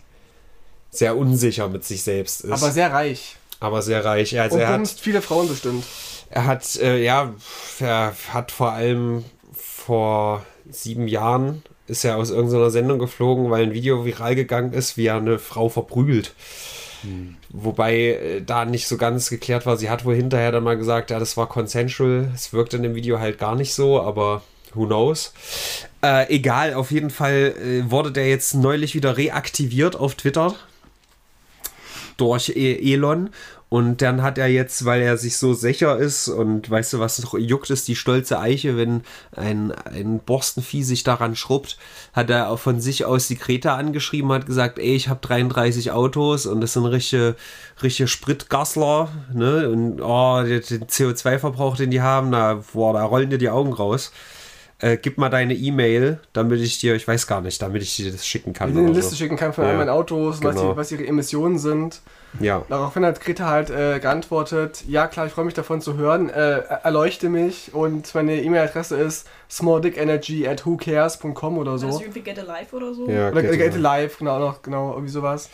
[0.90, 2.52] sehr unsicher mit sich selbst ist.
[2.52, 3.36] aber sehr reich.
[3.64, 4.38] Aber sehr reich.
[4.38, 5.84] Also Und er hat viele Frauen bestimmt.
[6.30, 7.34] er hat, äh, ja,
[7.80, 13.74] er hat vor allem vor sieben Jahren ist er aus irgendeiner Sendung geflogen, weil ein
[13.74, 16.32] Video viral gegangen ist, wie er eine Frau verprügelt.
[17.50, 19.76] Wobei äh, da nicht so ganz geklärt war.
[19.76, 22.30] Sie hat wohl hinterher dann mal gesagt, ja, das war consensual.
[22.34, 25.32] Es wirkt in dem Video halt gar nicht so, aber who knows.
[26.02, 30.54] Äh, egal, auf jeden Fall äh, wurde der jetzt neulich wieder reaktiviert auf Twitter
[32.16, 33.30] durch E- Elon
[33.70, 37.20] Und dann hat er jetzt, weil er sich so sicher ist und weißt du, was
[37.22, 39.02] noch juckt, ist die stolze Eiche, wenn
[39.34, 41.76] ein, ein Borstenvieh sich daran schrubbt,
[42.12, 45.90] hat er auch von sich aus die Greta angeschrieben, hat gesagt, ey, ich habe 33
[45.90, 47.34] Autos und das sind richtige,
[47.82, 49.68] richtige Spritgassler, ne?
[49.68, 54.12] Und oh, den CO2-Verbrauch, den die haben, da, boah, da rollen dir die Augen raus.
[54.84, 58.12] Äh, gib mal deine E-Mail, damit ich dir, ich weiß gar nicht, damit ich dir
[58.12, 58.68] das schicken kann.
[58.76, 59.16] Eine Liste so.
[59.16, 60.72] schicken kann von Ja, all meinen Autos, was, genau.
[60.72, 62.02] die, was ihre Emissionen sind.
[62.38, 62.66] Ja.
[62.68, 66.58] Daraufhin hat Greta halt äh, geantwortet, ja klar, ich freue mich davon zu hören, äh,
[66.82, 72.00] erleuchte mich und meine E-Mail-Adresse ist smalldickenergy at whocares.com oder War das so.
[72.02, 73.08] irgendwie Get Alive oder so?
[73.08, 73.78] ja Oder Get immer.
[73.78, 75.48] Live, genau, noch, genau, irgendwie sowas.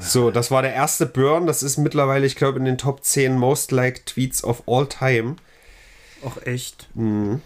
[0.00, 1.46] So, das war der erste Burn.
[1.46, 5.36] Das ist mittlerweile, ich glaube, in den Top 10 Most Liked Tweets of all time.
[6.26, 6.88] Auch echt.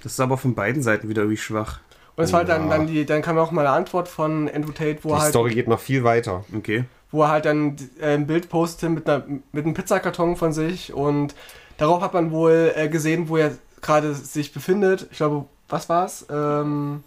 [0.02, 1.80] Das ist aber von beiden Seiten wieder irgendwie schwach.
[2.16, 4.72] Und es war halt dann, dann, die, dann kam auch mal eine Antwort von Andrew
[4.72, 6.44] Tate, wo Die er halt, Story geht noch viel weiter.
[6.56, 6.84] Okay.
[7.10, 10.92] wo er halt dann äh, ein Bild postete mit, einer, mit einem Pizzakarton von sich
[10.92, 11.34] und
[11.78, 15.06] darauf hat man wohl äh, gesehen, wo er gerade sich befindet.
[15.10, 16.26] Ich glaube, was war's?
[16.30, 17.02] Ähm,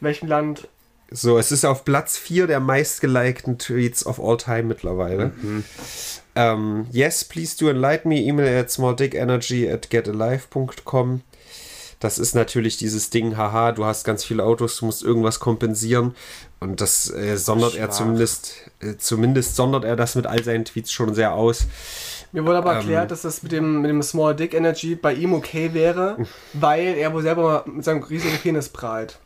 [0.00, 0.66] welchem Land?
[1.10, 5.32] So, es ist auf Platz 4 der meistgelikten Tweets of all time mittlerweile.
[6.38, 8.20] Ähm, yes, please do enlighten me.
[8.20, 11.22] E-Mail at smalldickenergy at getalive.com.
[11.98, 16.14] Das ist natürlich dieses Ding, haha, du hast ganz viele Autos, du musst irgendwas kompensieren.
[16.60, 17.96] Und das äh, sondert er Schwach.
[17.96, 21.66] zumindest, äh, zumindest sondert er das mit all seinen Tweets schon sehr aus.
[22.30, 22.76] Mir wurde aber Ähm.
[22.78, 26.18] erklärt, dass das mit dem, mit dem Small Dick Energy bei ihm okay wäre,
[26.52, 29.18] weil er wohl selber mit seinem riesigen Penis prahlt.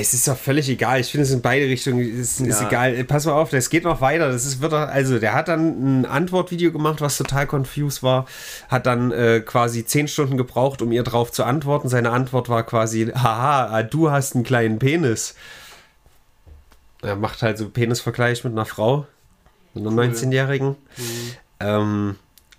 [0.00, 1.00] Es ist doch völlig egal.
[1.00, 2.68] Ich finde es in beide Richtungen ist, ist Ja.
[2.68, 2.94] egal.
[2.94, 4.30] Äh, Pass mal auf, das geht noch weiter.
[4.30, 8.26] Das ist wird doch, also der hat dann ein Antwortvideo gemacht, was total confused war.
[8.68, 11.88] Hat dann äh, quasi zehn Stunden gebraucht, um ihr drauf zu antworten.
[11.88, 15.34] Seine Antwort war quasi, haha, ah, du hast einen kleinen Penis.
[17.02, 19.06] Er macht halt so Penisvergleich mit einer Frau,
[19.74, 20.76] mit einer 19-Jährigen.
[21.60, 22.16] Ähm,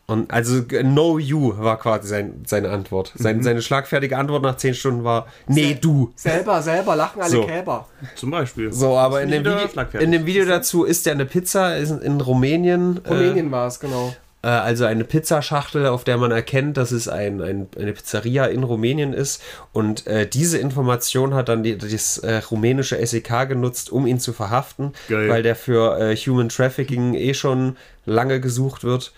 [0.10, 3.12] und also no you war quasi sein, seine Antwort.
[3.16, 6.12] Sein, Seine schlagfertige Antwort nach zehn Stunden war, nee, du.
[6.16, 7.46] Selber, selber lachen alle So.
[7.46, 7.88] Kälber.
[8.16, 8.72] Zum Beispiel.
[8.72, 12.22] So, aber in dem, Video, in dem Video dazu ist ja eine Pizza ist in
[12.22, 13.00] Rumänien.
[13.08, 14.10] Rumänien war es, genau.
[14.10, 18.46] Äh, äh, also eine Pizzaschachtel, auf der man erkennt, dass es ein, ein, eine Pizzeria
[18.46, 19.42] in Rumänien ist.
[19.74, 24.34] Und äh, diese Information hat dann die, das äh, rumänische SEK genutzt, um ihn zu
[24.34, 25.30] verhaften, Geil.
[25.30, 29.14] weil der für äh, Human Trafficking eh schon lange gesucht wird.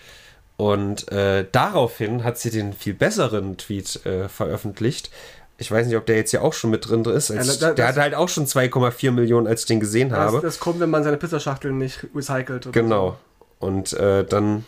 [0.62, 5.10] Und äh, daraufhin hat sie den viel besseren Tweet äh, veröffentlicht.
[5.58, 7.32] Ich weiß nicht, ob der jetzt hier auch schon mit drin ist.
[7.32, 10.10] Als, Ja, da- der das- hat halt auch schon 2,4 Millionen, als ich den gesehen
[10.10, 10.42] Das, habe.
[10.42, 12.68] das kommt, wenn man seine Pizzaschachteln nicht recycelt.
[12.68, 13.18] Oder Genau.
[13.60, 14.66] Und äh, dann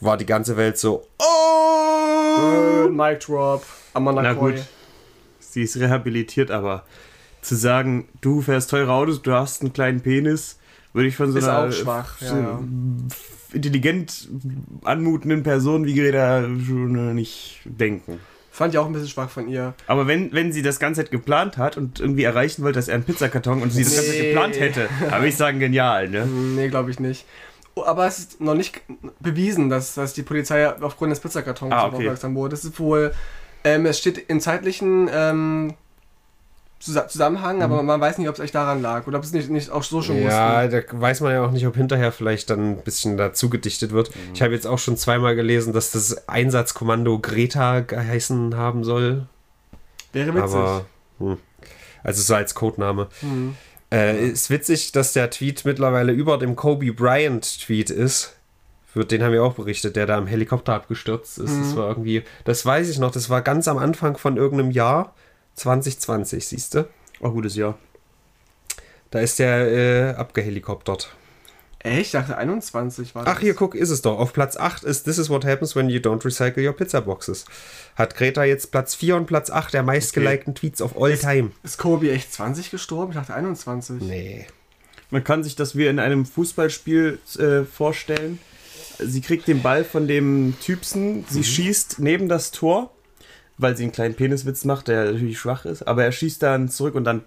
[0.00, 2.36] war die ganze Welt so, oh!
[2.36, 2.86] So.
[2.86, 4.52] Äh, Mic Drop, Amanda Na Coy.
[4.54, 4.62] gut.
[5.40, 6.84] Sie ist rehabilitiert, aber
[7.42, 10.58] zu sagen, du fährst teure Autos, du hast einen kleinen Penis,
[10.94, 12.60] würde ich von so Ist einer auch schwach, ja, so ja.
[13.54, 14.28] Intelligent
[14.84, 18.20] anmutenden Person wie Greta schon nicht denken.
[18.50, 19.74] Fand ich auch ein bisschen schwach von ihr.
[19.88, 23.04] Aber wenn, wenn sie das Ganze geplant hat und irgendwie erreichen wollte, dass er einen
[23.04, 24.26] Pizzakarton und sie das Ganze Nee.
[24.28, 26.22] geplant hätte, habe ich sagen, genial, ne?
[26.22, 27.26] Hm, Nee, glaube ich nicht.
[27.74, 28.82] Oh, Aber es ist noch nicht
[29.18, 31.96] bewiesen, dass, dass die Polizei aufgrund des Pizzakartons Ah, okay.
[31.96, 32.50] aufmerksam wurde.
[32.50, 33.12] Das ist wohl,
[33.64, 35.74] ähm, es steht in zeitlichen ähm,
[36.84, 39.70] Zusammenhang, aber man weiß nicht, ob es echt daran lag oder ob es nicht, nicht
[39.70, 40.86] auch so schon Ja, wussten.
[40.92, 44.10] da weiß man ja auch nicht, ob hinterher vielleicht dann ein bisschen dazu gedichtet wird.
[44.34, 49.26] Ich habe jetzt auch schon zweimal gelesen, dass das Einsatzkommando Greta geheißen haben soll.
[50.12, 50.54] Wäre witzig.
[50.54, 50.84] Aber,
[51.18, 51.38] hm.
[52.02, 53.08] also so als Codename.
[53.20, 53.56] Hm.
[53.90, 58.34] Äh, ist witzig, dass der Tweet mittlerweile über dem Kobe Bryant Tweet ist.
[58.86, 61.58] Für den haben wir auch berichtet, der da im Helikopter abgestürzt ist.
[61.58, 65.14] Das war irgendwie, das weiß ich noch, das war ganz am Anfang von irgendeinem Jahr,
[65.54, 66.88] 2020, siehst du?
[67.20, 67.78] Auch gutes Jahr.
[69.10, 71.14] Da ist der äh, abgehelikoptert.
[71.84, 72.06] Echt?
[72.06, 73.36] Ich dachte 21 war das.
[73.36, 74.18] Ach, hier, guck, ist es doch.
[74.18, 77.44] Auf Platz 8 ist This is what happens when you don't recycle your pizza boxes.
[77.94, 81.50] Hat Greta jetzt Platz 4 und Platz 8 der meistgelikten Tweets of all time.
[81.62, 83.12] Ist Kobe echt 20 gestorben?
[83.12, 84.00] Ich dachte 21.
[84.00, 84.46] Nee.
[85.10, 88.38] Man kann sich das wie in einem Fußballspiel äh, vorstellen.
[88.98, 92.92] Sie kriegt den Ball von dem Typsen, sie schießt neben das Tor,
[93.58, 96.94] weil sie einen kleinen Peniswitz macht, der natürlich schwach ist, aber er schießt dann zurück
[96.94, 97.22] und dann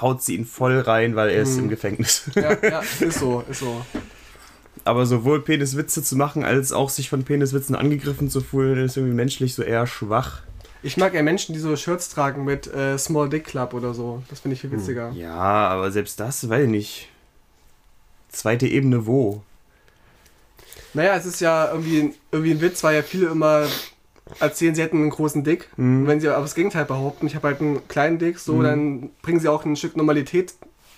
[0.00, 2.30] haut sie ihn voll rein, weil er ist im Gefängnis.
[2.34, 3.84] Ja, ja, ist so, ist so.
[4.84, 9.14] aber sowohl Peniswitze zu machen, als auch sich von Peniswitzen angegriffen zu fühlen, ist irgendwie
[9.14, 10.42] menschlich so eher schwach.
[10.84, 14.22] Ich mag ja Menschen, die so Shirts tragen mit äh, Small Dick Club oder so.
[14.28, 15.12] Das finde ich viel witziger.
[15.12, 17.08] Ja, aber selbst das, weiß ich nicht.
[18.28, 19.42] Zweite Ebene wo?
[20.94, 23.66] Naja, es ist ja irgendwie, irgendwie ein Witz, weil ja viele immer
[24.40, 25.68] erzählen, sie hätten einen großen Dick.
[25.76, 26.02] Mhm.
[26.02, 29.10] Und wenn sie aber das Gegenteil behaupten, ich habe halt einen kleinen Dick, so, dann
[29.22, 30.54] bringen sie auch ein Stück Normalität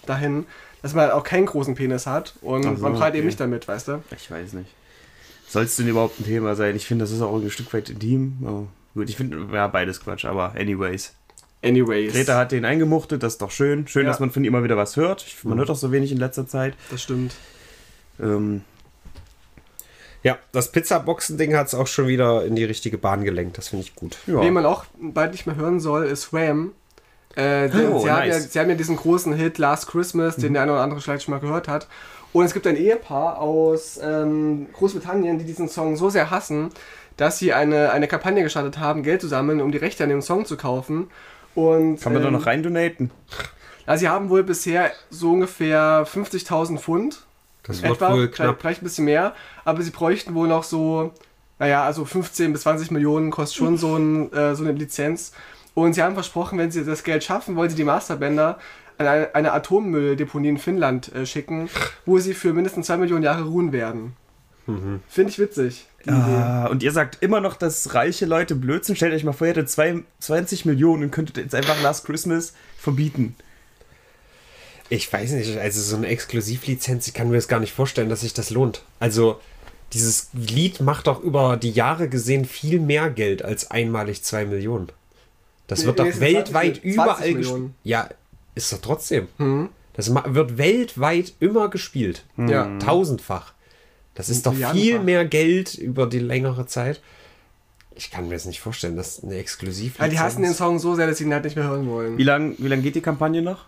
[0.07, 0.47] dahin,
[0.83, 2.35] dass man halt auch keinen großen Penis hat.
[2.43, 3.27] Und Ach so, man prahlt eben okay.
[3.27, 4.03] nicht damit, weißt du?
[4.17, 4.71] Ich weiß nicht.
[5.49, 6.77] soll es denn überhaupt ein Thema sein?
[6.77, 8.39] Ich finde, das ist auch ein Stück weit intim.
[8.45, 8.67] Oh,
[8.99, 11.15] gut, ich finde, ja, beides Quatsch, aber anyways.
[11.63, 12.13] Anyways.
[12.13, 13.89] Greta hat den eingemuchtet, das ist doch schön.
[13.89, 14.11] Schön, Ja.
[14.11, 15.25] dass man von ihm immer wieder was hört.
[15.45, 16.75] Man hört auch so wenig in letzter Zeit.
[16.91, 17.35] Das stimmt.
[18.21, 18.61] Ähm,
[20.25, 23.59] Ja, das Pizzaboxen-Ding hat es auch schon wieder in die richtige Bahn gelenkt.
[23.59, 24.17] Das finde ich gut.
[24.27, 24.41] ja.
[24.41, 26.73] Wen man auch bald nicht mehr hören soll, ist Wham.
[27.37, 28.53] Äh, Oh, sie, haben ja, nice.
[28.53, 31.35] sie haben ja diesen großen Hit Last Christmas, den der eine oder andere vielleicht schon
[31.35, 31.89] mal gehört hat.
[32.33, 36.71] Und es gibt ein Ehepaar aus ähm, Großbritannien, die diesen Song so sehr hassen,
[37.17, 40.23] dass sie eine, eine Kampagne gestartet haben, Geld zu sammeln, um die Rechte an dem
[40.23, 41.09] Song zu kaufen.
[41.55, 43.11] Und, Kann man da ähm, noch rein donaten?
[43.87, 47.27] Also sie haben wohl bisher so ungefähr 50.000 Pfund.
[47.65, 48.61] Das wird etwa, wohl vielleicht, knapp.
[48.61, 49.35] vielleicht ein bisschen mehr.
[49.65, 51.13] Aber sie bräuchten wohl noch so,
[51.59, 55.33] naja, also 15 bis 20 Millionen kostet schon so, ein, äh, so eine Lizenz.
[55.75, 58.59] Und sie haben versprochen, wenn sie das Geld schaffen, wollen sie die Masterbänder
[58.99, 61.69] an eine, eine Atommülldeponie in Finnland äh, schicken,
[62.07, 64.15] wo sie für mindestens 2 Millionen Jahre ruhen werden.
[64.67, 65.01] Mhm.
[65.09, 65.87] Finde ich witzig.
[66.03, 66.13] Idee.
[66.13, 68.97] Ah, und ihr sagt immer noch, dass reiche Leute Blödsinn.
[68.97, 72.55] Stellt euch mal vor, ihr hättet zwei, 20 Millionen und könntet jetzt einfach Last Christmas
[72.79, 73.37] verbieten.
[74.95, 78.21] Ich weiß nicht, also so eine Exklusivlizenz, ich kann mir das gar nicht vorstellen, dass
[78.21, 78.83] sich das lohnt.
[79.01, 79.41] Also,
[79.93, 84.89] dieses Lied macht doch über die Jahre gesehen viel mehr Geld als einmalig 2 Millionen.
[85.67, 87.37] Das Nee, wird nee, doch es sind 20 weltweit 20 überall gespielt.
[87.37, 87.75] Millionen.
[87.83, 88.09] Ja,
[88.55, 89.29] ist doch trotzdem.
[89.39, 89.69] Mhm.
[89.95, 92.25] Das wird weltweit immer gespielt.
[92.37, 92.79] Ja.
[92.79, 93.53] Tausendfach.
[94.15, 97.01] Das ist doch viel mehr Geld über die längere Zeit.
[97.97, 99.99] Ich kann mir das nicht vorstellen, dass eine Exklusivlizenz...
[99.99, 102.19] Ja, die hassen den Song so sehr, dass sie ihn halt nicht mehr hören wollen.
[102.19, 103.67] Wie lange wie lang geht die Kampagne noch?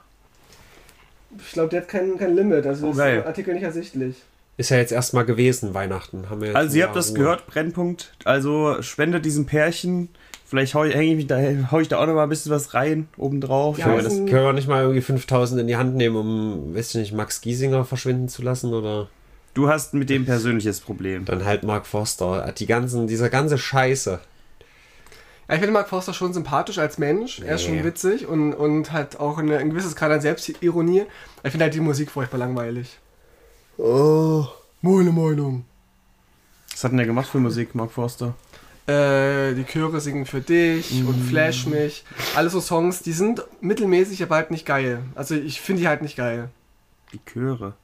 [1.45, 2.67] Ich glaube, der hat kein, kein Limit.
[2.67, 3.17] Also Oh, ist geil.
[3.17, 4.17] der Artikel nicht ersichtlich.
[4.59, 6.31] Ist ja jetzt erstmal gewesen, Weihnachten.
[6.31, 7.19] Haben wir Also, ihr habt das Ruhe.
[7.19, 8.15] gehört, Brennpunkt.
[8.25, 10.09] Also, spendet diesem Pärchen.
[10.47, 11.39] Vielleicht hau, häng ich mich da,
[11.71, 13.79] hau ich da auch noch mal ein bisschen was rein, obendrauf.
[13.79, 17.01] Ja, das, können wir nicht mal irgendwie 5000 in die Hand nehmen, um, weiß ich
[17.01, 18.73] nicht, Max Giesinger verschwinden zu lassen?
[18.73, 19.09] Oder
[19.55, 21.25] du hast mit dem persönliches Problem.
[21.25, 22.55] dann halt Mark Forster.
[22.57, 24.21] Die ganzen, dieser ganze Scheiße.
[25.49, 27.41] Ja, ich finde Mark Forster schon sympathisch als Mensch.
[27.41, 27.85] Er ist schon Nee.
[27.85, 31.05] witzig und, und hat auch eine, ein gewisses Grad an Selbstironie.
[31.45, 32.99] Ich finde halt die Musik furchtbar langweilig.
[33.79, 34.47] Oh.
[34.83, 35.65] Meine Meinung.
[36.73, 38.35] Was hat denn der gemacht für Musik, Mark Forster?
[38.87, 42.05] Äh, die Chöre singen für dich und Flash mich.
[42.37, 45.03] Alles so Songs, die sind mittelmäßig, aber halt nicht geil.
[45.15, 46.51] Also ich finde die halt nicht geil.
[47.13, 47.75] Die Chöre.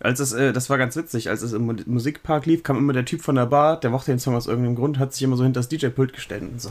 [0.00, 2.92] Als es, äh, das war ganz witzig, als es im Mu- Musikpark lief, kam immer
[2.92, 5.36] der Typ von der Bar, der mochte den Song aus irgendeinem Grund, hat sich immer
[5.36, 6.70] so hinter das DJ-Pult gestellt und so.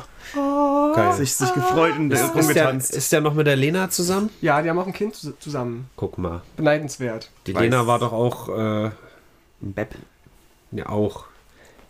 [0.96, 1.14] Geil.
[1.14, 2.94] Sich, sich gefreut und Ist, ist, der, rumgetanzt.
[2.94, 4.30] ist der noch mit der Lena zusammen?
[4.42, 5.90] Ja, die haben auch ein Kind zus- zusammen.
[5.96, 6.42] Guck mal.
[6.58, 7.32] Beneidenswert.
[7.48, 7.62] Die Weiß.
[7.62, 8.92] Lena war doch auch, äh,
[9.62, 9.96] Beb.
[10.72, 11.26] ja auch.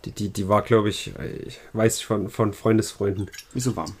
[0.04, 1.12] Die, die, die war, glaube ich,
[1.46, 3.30] ich weiß ich von, von Freundesfreunden.
[3.54, 3.92] Nicht so warm.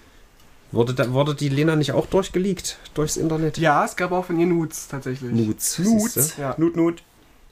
[0.70, 2.78] Wurde, da, wurde die Lena nicht auch durchgeleakt?
[2.94, 3.58] Durchs Internet?
[3.58, 5.30] Ja, es gab auch von ihr Nudes tatsächlich.
[5.32, 5.78] Nudes.
[5.78, 6.36] Nudes.
[6.36, 6.54] Ja.
[6.58, 7.02] Nut, Nut.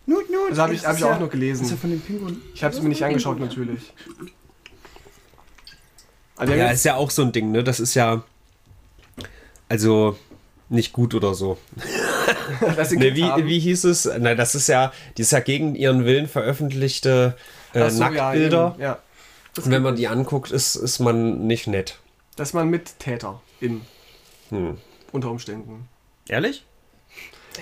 [0.07, 0.51] Nut, Nut.
[0.51, 1.79] Das habe ich, hab ist ich auch ja- noch Das ist ja gelesen.
[1.79, 2.43] von dem Pinguin.
[2.55, 3.93] Ich habe es mir nicht angeschaut natürlich.
[6.37, 7.63] Also Ja, ist ja auch so ein Ding, ne?
[7.65, 8.23] Das ist ja.
[9.69, 10.19] Also.
[10.69, 11.59] Nicht gut oder so.
[12.61, 13.47] Ne, wie, haben.
[13.47, 14.09] wie hieß es?
[14.19, 17.37] Na, das ist ja, die ist ja gegen ihren Willen veröffentlichte
[17.73, 18.77] äh, so, ja, Nacktbilder.
[18.79, 18.99] Ja,
[19.55, 21.99] Das Und wenn man die anguckt, ist, ist man nicht nett.
[22.37, 23.83] Dass man Mittäter in
[24.51, 24.79] Hm.
[25.13, 25.89] unter Umständen.
[26.29, 26.65] Ehrlich?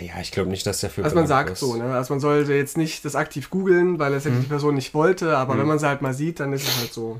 [0.01, 1.61] Ja, ich glaube nicht, dass der für Also man sagt ist.
[1.61, 1.95] so, ne?
[1.95, 4.41] Also man sollte jetzt nicht das aktiv googeln, weil das Mhm.
[4.43, 6.93] die Person nicht wollte, aber wenn man sie halt mal sieht, dann ist es halt
[6.93, 7.19] so.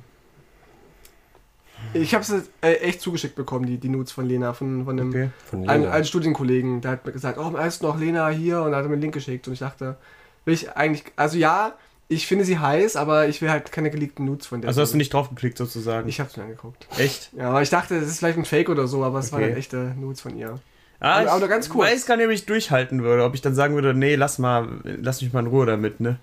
[1.93, 2.31] Ich habe es
[2.61, 5.31] äh, echt zugeschickt bekommen, die, die Nudes von Lena, von, von einem Okay.
[5.45, 5.93] Von ein, Lena.
[5.93, 9.01] ein Studienkollegen, der hat mir gesagt, oh, heißt noch Lena hier und hat mir einen
[9.03, 9.97] Link geschickt und ich dachte,
[10.45, 11.75] will ich eigentlich, also ja,
[12.07, 14.69] ich finde sie heiß, aber ich will halt keine geleakten Nudes von der.
[14.69, 16.09] Also hast du nicht draufgeklickt sozusagen?
[16.09, 16.87] Ich hab's mir angeguckt.
[16.97, 17.31] Echt?
[17.33, 19.51] Ja, aber ich dachte, es ist vielleicht ein Fake oder so, aber es waren Okay.
[19.51, 20.61] dann echte Nudes von ihr.
[21.01, 21.89] Ah, Aber- ich aber nur ganz kurz.
[21.91, 23.25] weiß gar nicht, ob ich durchhalten würde.
[23.25, 26.17] Ob ich dann sagen würde, nee, lass mal, lass mich mal in Ruhe damit, ne?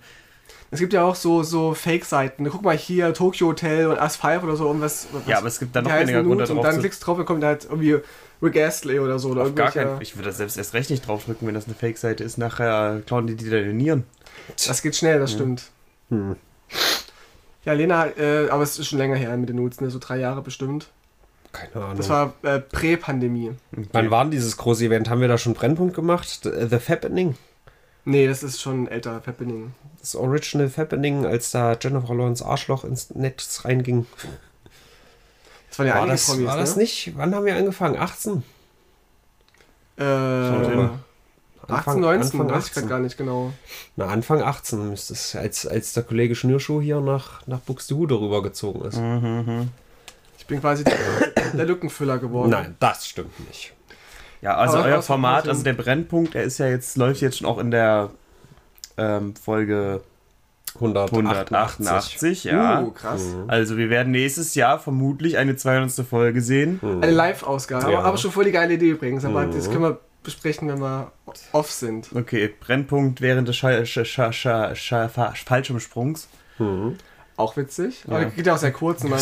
[0.70, 2.48] Es gibt ja auch so, so Fake-Seiten.
[2.50, 5.08] Guck mal hier, Tokyo Hotel und As5 oder so irgendwas.
[5.14, 6.76] was, Ja, aber es gibt dann die noch weniger Grund, da Nudes und drauf dann
[6.76, 7.98] zu- klickst du drauf und kommt halt irgendwie
[8.44, 9.30] Rick Astley oder so.
[9.30, 11.74] Oder Auf gar keinen Ich würde das selbst erst recht nicht draufdrücken, wenn das eine
[11.76, 12.38] Fake-Seite ist.
[12.38, 14.04] Nachher klauen die die deine Nieren.
[14.68, 15.64] Das geht schnell, das stimmt.
[16.10, 16.36] Hm.
[17.66, 19.90] Ja, Lena, äh, aber es ist schon länger her mit den Nudes, ne?
[19.90, 20.88] so drei Jahre bestimmt.
[21.52, 21.98] Keine Ahnung.
[21.98, 23.52] Das war äh, Prä-Pandemie.
[23.92, 25.10] Wann war denn dieses große Event?
[25.10, 26.42] Haben wir da schon Brennpunkt gemacht?
[26.44, 27.36] The The Fappening?
[28.06, 29.74] Nee, das ist schon älter, Happening.
[30.00, 34.06] Das Original Fappening, als da Jennifer Lawrence Arschloch ins Netz reinging.
[35.70, 36.84] Das waren ja War einige das, Promis, war das ne?
[36.84, 37.18] nicht?
[37.18, 37.98] Wann haben wir angefangen?
[37.98, 38.44] 18?
[39.98, 40.90] Äh, hin.
[41.68, 42.88] 18, 19, Anfang weiß ich grad 18.
[42.88, 43.52] gar nicht genau.
[43.98, 48.84] Na, Anfang 18 müsste es, als, als der Kollege Schnürschuh hier nach, nach Buxtehude rübergezogen
[48.84, 48.96] ist.
[48.96, 49.87] Ich
[50.48, 50.98] bin quasi der,
[51.54, 52.50] der Lückenfüller geworden.
[52.50, 53.74] Nein, das stimmt nicht.
[54.42, 57.48] Ja, also Aber euer Format, also der Brennpunkt, der ist ja jetzt, läuft jetzt schon
[57.48, 58.12] auch in der
[58.98, 60.02] ähm, Folge
[60.76, 61.56] 188.
[61.56, 62.82] 188, ja.
[62.82, 63.36] Uh, krass.
[63.48, 66.06] Also wir werden nächstes Jahr vermutlich eine 200.
[66.06, 66.80] Folge sehen.
[66.84, 67.92] Eine Live-Ausgabe.
[67.92, 68.02] Ja.
[68.02, 69.26] Aber, schon voll die geile Idee übrigens.
[69.26, 71.12] Aber das können wir besprechen, wenn wir
[71.52, 72.10] off sind.
[72.14, 76.28] Okay, Brennpunkt während des Sch Sch Sch Sch Fa- Fallschirmsprungs.
[77.38, 78.04] Auch witzig.
[78.08, 79.04] Aber geht ja auch sehr kurz.
[79.04, 79.20] Und man,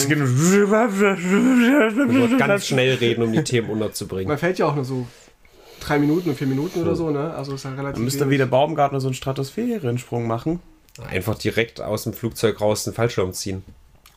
[2.08, 4.28] Nur ganz schnell reden, um die Themen unterzubringen.
[4.28, 5.06] man fällt ja auch nur so
[5.82, 7.34] drei Minuten und vier Minuten oder so, ne?
[7.34, 7.96] Also ist ja relativ.
[7.96, 8.32] Dann müsste wenig.
[8.32, 10.62] wie der Baumgartner so einen Stratosphärensprung machen.
[11.10, 13.64] Einfach direkt aus dem Flugzeug raus den Fallschirm ziehen.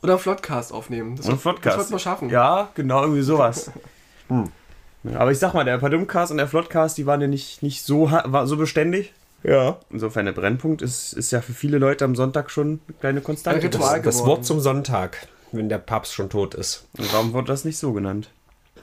[0.01, 1.17] Oder einen Floodcast aufnehmen.
[1.17, 1.77] Das, Und einen Podcast.
[1.77, 2.31] Das wird man schaffen.
[2.31, 3.71] Ja, genau, irgendwie sowas.
[5.05, 7.85] Ja, Aber ich sag mal, der Padumcast und der Floodcast, die waren ja nicht, nicht
[7.85, 9.13] so, war so beständig.
[9.43, 9.79] Ja.
[9.91, 13.61] Insofern der Brennpunkt ist, ist ja für viele Leute am Sonntag schon eine kleine Konstante.
[13.61, 14.03] Ein Ritual.
[14.03, 14.29] Das geworden.
[14.31, 16.87] Wort zum Sonntag, wenn der Papst schon tot ist.
[16.99, 18.31] Und warum wurde das nicht so genannt?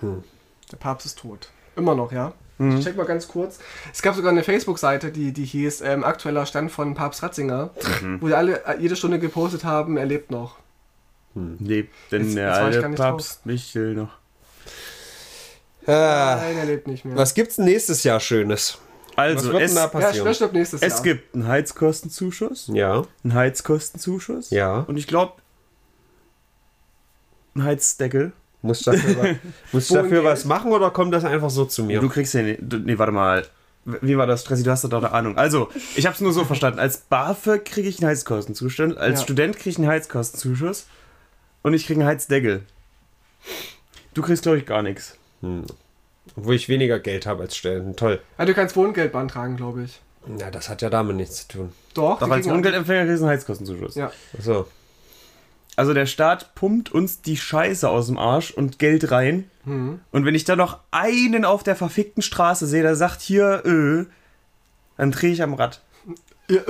[0.01, 1.49] Der Papst ist tot.
[1.75, 2.33] Immer noch, ja.
[2.57, 2.77] Mhm.
[2.77, 3.59] Ich check mal ganz kurz.
[3.93, 8.21] Es gab sogar eine Facebook-Seite, die, die hieß ähm, aktueller Stand von Papst Ratzinger, Mhm.
[8.21, 10.55] wo die alle äh, jede Stunde gepostet haben, er lebt noch.
[11.59, 14.11] Lebt denn Jetzt- der jetzt alte Papst Michel noch?
[15.85, 17.15] Ah, Nein, er lebt nicht mehr.
[17.17, 18.77] was gibt's nächstes Jahr Schönes?
[19.15, 21.03] Was Also, wird es, denn da Ja, es Jahr?
[21.03, 24.79] gibt einen Heizkostenzuschuss, Ja, einen Heizkostenzuschuss ja.
[24.87, 25.33] und ich glaube,
[27.55, 28.33] einen Heizdeckel.
[28.61, 29.35] Muss ich dafür,
[29.71, 31.99] muss ich dafür was machen oder kommt das einfach so zu mir?
[32.01, 33.45] Du kriegst ja Nee, warte mal.
[34.01, 34.63] Wie war das, Stressi?
[34.63, 35.37] Du hast doch eine Ahnung.
[35.37, 36.79] Also, ich habe es nur so verstanden.
[36.79, 39.23] Als BAföG kriege ich einen Heizkostenzuschuss, als Ja.
[39.23, 40.87] Student kriege ich einen Heizkostenzuschuss
[41.61, 42.63] und ich kriege einen Heizdeckel.
[44.15, 45.15] Du kriegst, glaube ich, gar nichts.
[46.35, 47.95] Wo ich weniger Geld habe als Stellen.
[47.95, 48.19] Toll.
[48.37, 50.01] Ja, du kannst Wohngeld beantragen, glaube ich.
[50.39, 51.71] Ja, das hat ja damit nichts zu tun.
[51.93, 53.95] Doch, Doch als kriegen- Wohngeldempfänger kriegst du einen Heizkostenzuschuss.
[53.95, 54.11] Ja.
[54.37, 54.67] Achso.
[55.77, 59.49] Also der Staat pumpt uns die Scheiße aus dem Arsch und Geld rein.
[59.65, 59.99] Mhm.
[60.11, 64.05] Und wenn ich da noch einen auf der verfickten Straße sehe, der sagt hier, äh,
[64.97, 65.81] dann drehe ich am Rad.
[66.49, 66.63] Ja, äh.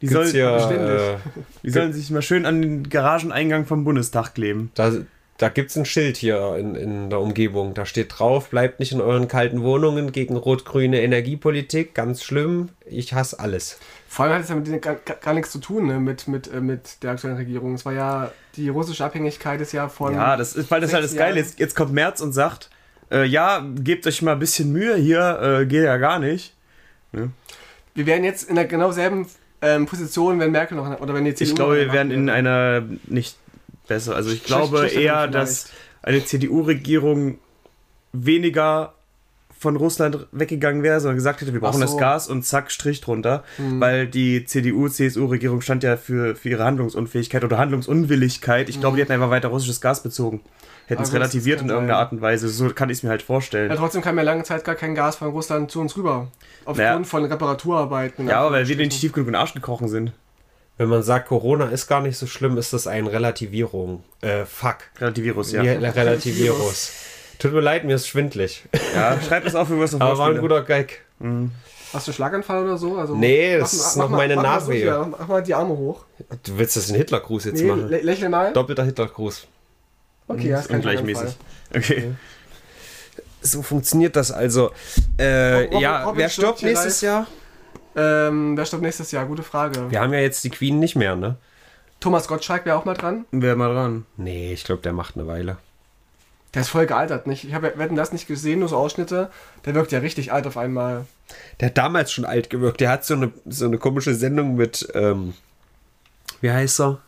[0.00, 1.00] Die, Gibt's soll, hier, ständig.
[1.00, 1.16] äh,
[1.64, 4.70] die sollen sich mal schön an den Garageneingang vom Bundestag kleben.
[4.74, 4.90] da,
[5.38, 7.74] da gibt es ein Schild hier in, in der Umgebung.
[7.74, 11.94] Da steht drauf, bleibt nicht in euren kalten Wohnungen gegen rot-grüne Energiepolitik.
[11.94, 12.70] Ganz schlimm.
[12.86, 13.78] Ich hasse alles.
[14.08, 16.52] Vor allem hat es ja mit denen gar, gar nichts zu tun, ne, mit, mit,
[16.52, 17.74] äh, mit der aktuellen Regierung.
[17.74, 20.14] Es war ja, die russische Abhängigkeit ist ja von.
[20.14, 21.58] Ja, das ist, weil das halt das Geile ist.
[21.58, 22.70] Jetzt kommt Merz und sagt,
[23.10, 26.54] äh, ja, gebt euch mal ein bisschen Mühe hier, äh, geht ja gar nicht.
[27.12, 29.26] Wir wären jetzt in der genau selben
[29.62, 31.00] ähm, Position, wenn Merkel noch.
[31.00, 33.36] Oder wenn die CDU Ich glaube, wir wären in einer nicht
[33.86, 34.14] besser.
[34.14, 35.70] Also ich glaube eher, dass
[36.02, 37.38] eine CDU-Regierung
[38.12, 38.92] weniger
[39.58, 41.96] von Russland weggegangen wäre, sondern gesagt hätte, wir brauchen Ach das so.
[41.96, 43.42] Gas und zack, Strich drunter.
[43.58, 48.68] Weil die CDU-CSU-Regierung stand ja für, für ihre Handlungsunfähigkeit oder Handlungsunwilligkeit.
[48.68, 50.42] Ich glaube, die hätten einfach weiter russisches Gas bezogen.
[50.86, 52.04] Hätten es relativiert in irgendeiner sein.
[52.04, 52.48] Art und Weise.
[52.48, 53.70] So kann ich es mir halt vorstellen.
[53.70, 56.28] Ja, trotzdem kam ja lange Zeit gar kein Gas von Russland zu uns rüber.
[56.64, 57.02] Aufgrund Naja.
[57.04, 58.28] von Reparaturarbeiten.
[58.28, 60.12] Ja, aber weil wir nicht tief genug in den Arsch gekrochen sind.
[60.78, 64.02] Wenn man sagt, Corona ist gar nicht so schlimm, ist das ein Relativierung.
[64.20, 64.76] Äh, fuck.
[65.00, 65.62] Relativierus, ja.
[65.62, 65.90] Ja.
[65.90, 66.92] Relativierus.
[67.38, 68.64] Tut mir leid, mir ist schwindlig.
[68.94, 69.18] ja.
[69.20, 71.02] Schreib das auf, wie wir es noch Aber war ein guter Gag.
[71.92, 72.96] Hast du einen Schlaganfall oder so?
[72.98, 74.82] Also, Nee, das ist noch mal- meine mach Nachwehe.
[74.82, 76.04] hier, mach mal die Arme hoch.
[76.42, 77.88] Du willst das in Hitlergruß jetzt Nee, machen?
[77.88, 78.52] lä lächel mal.
[78.52, 79.46] Doppelter Hitlergruß.
[80.28, 81.36] Okay, ja, ist kein Ungleichmäßig.
[81.74, 82.12] Okay.
[83.40, 84.72] So funktioniert das also.
[85.16, 87.08] Äh, Robin- ja, Robin wer stirbt nächstes live.
[87.08, 87.26] Jahr?
[87.96, 89.24] Ähm, wer stirbt nächstes Jahr?
[89.26, 89.90] Gute Frage.
[89.90, 91.36] Wir haben ja jetzt die Queen nicht mehr, ne?
[91.98, 93.24] Thomas Gottschalk wäre auch mal dran.
[93.30, 94.04] Wer mal dran.
[94.18, 95.56] Nee, ich glaube, der macht eine Weile.
[96.52, 97.44] Der ist voll gealtert, nicht?
[97.44, 99.30] Ich habe wetten das nicht gesehen, nur so Ausschnitte.
[99.64, 101.06] Der wirkt ja richtig alt auf einmal.
[101.60, 102.80] Der hat damals schon alt gewirkt.
[102.80, 105.34] Der hat so eine, so eine komische Sendung mit, ähm,
[106.40, 107.00] wie heißt er?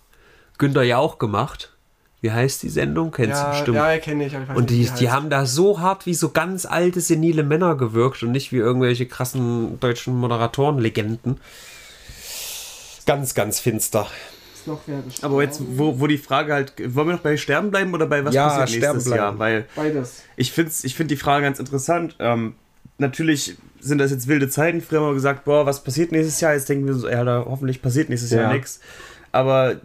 [0.59, 1.73] Günter Jauch gemacht.
[2.21, 3.13] Wie heißt die Sendung?
[3.13, 3.77] Kennst du Ja, bestimmt.
[3.77, 4.35] ja, kenne ich.
[4.35, 6.67] aber ich weiß und nicht, wie die, die haben da so hart wie so ganz
[6.67, 11.39] alte, senile Männer gewirkt und nicht wie irgendwelche krassen deutschen Moderatoren-Legenden.
[13.07, 14.07] Ganz, ganz finster.
[14.55, 14.81] Ist noch?
[15.23, 18.25] Aber jetzt, wo, wo die Frage halt, wollen wir noch bei Sterben bleiben oder bei
[18.25, 19.23] was Ja, passiert sterben nächstes bleiben.
[19.23, 19.39] Jahr?
[19.39, 20.23] Weil Beides.
[20.37, 22.17] ich finde ich find die Frage ganz interessant.
[22.19, 22.55] Ähm,
[22.99, 24.83] natürlich sind das jetzt wilde Zeiten.
[24.83, 26.53] Früher haben wir gesagt, boah, was passiert nächstes Jahr?
[26.55, 28.43] Jetzt denken wir so, ja, da hoffentlich passiert nächstes Ja.
[28.43, 28.81] Jahr nichts.
[29.33, 29.77] Aber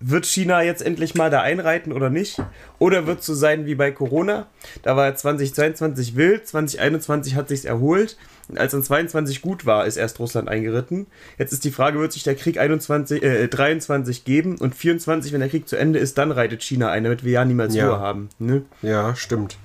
[0.00, 2.40] wird China jetzt endlich mal da einreiten oder nicht?
[2.78, 4.46] Oder wird es so sein wie bei Corona?
[4.82, 8.16] Da war 2022 wild, 2021 hat sich's erholt.
[8.48, 11.06] Und als dann 22 gut war, ist erst Russland eingeritten.
[11.36, 15.40] Jetzt ist die Frage, wird sich der Krieg 21, äh, 23 geben und 24, wenn
[15.40, 17.88] der Krieg zu Ende ist, dann reitet China ein, damit wir ja niemals Ja.
[17.90, 18.30] Ruhe haben.
[18.38, 18.62] Ne?
[18.80, 19.58] Ja, stimmt.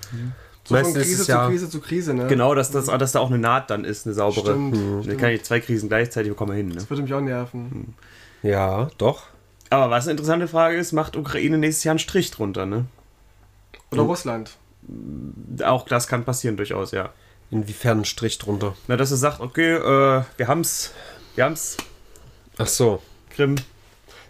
[0.65, 2.27] So von Krise zu ja- Krise zu Krise, ne?
[2.27, 4.51] Genau, dass, das, dass da auch eine Naht dann ist, eine saubere.
[4.51, 5.19] Stimmt, Dann stimmt.
[5.21, 6.69] kann ich zwei Krisen gleichzeitig bekommen hin.
[6.69, 6.75] Ne?
[6.75, 7.93] Das würde mich auch nerven.
[8.41, 9.23] Ja, doch.
[9.73, 12.85] Aber was eine interessante Frage ist, macht Ukraine nächstes Jahr einen Strich drunter, ne?
[13.89, 14.55] Oder Russland.
[15.63, 17.09] Auch das kann passieren durchaus, ja.
[17.49, 18.75] Inwiefern ein Strich drunter?
[18.87, 20.91] Na, dass er sagt, okay, äh, wir haben's,
[21.33, 21.77] wir haben's,
[22.59, 23.01] Ach so.
[23.31, 23.55] Krim,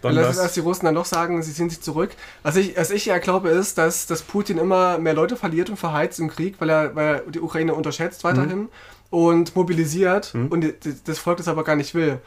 [0.00, 0.36] Dann Lass, das.
[0.38, 2.12] dass die Russen dann doch sagen, sie ziehen sich zurück.
[2.42, 5.76] Was ich, was ich ja glaube, ist, dass, dass Putin immer mehr Leute verliert und
[5.76, 8.70] verheizt im Krieg, weil er, weil er die Ukraine unterschätzt weiterhin
[9.10, 12.18] und mobilisiert und die, die, das Volk das aber gar nicht will.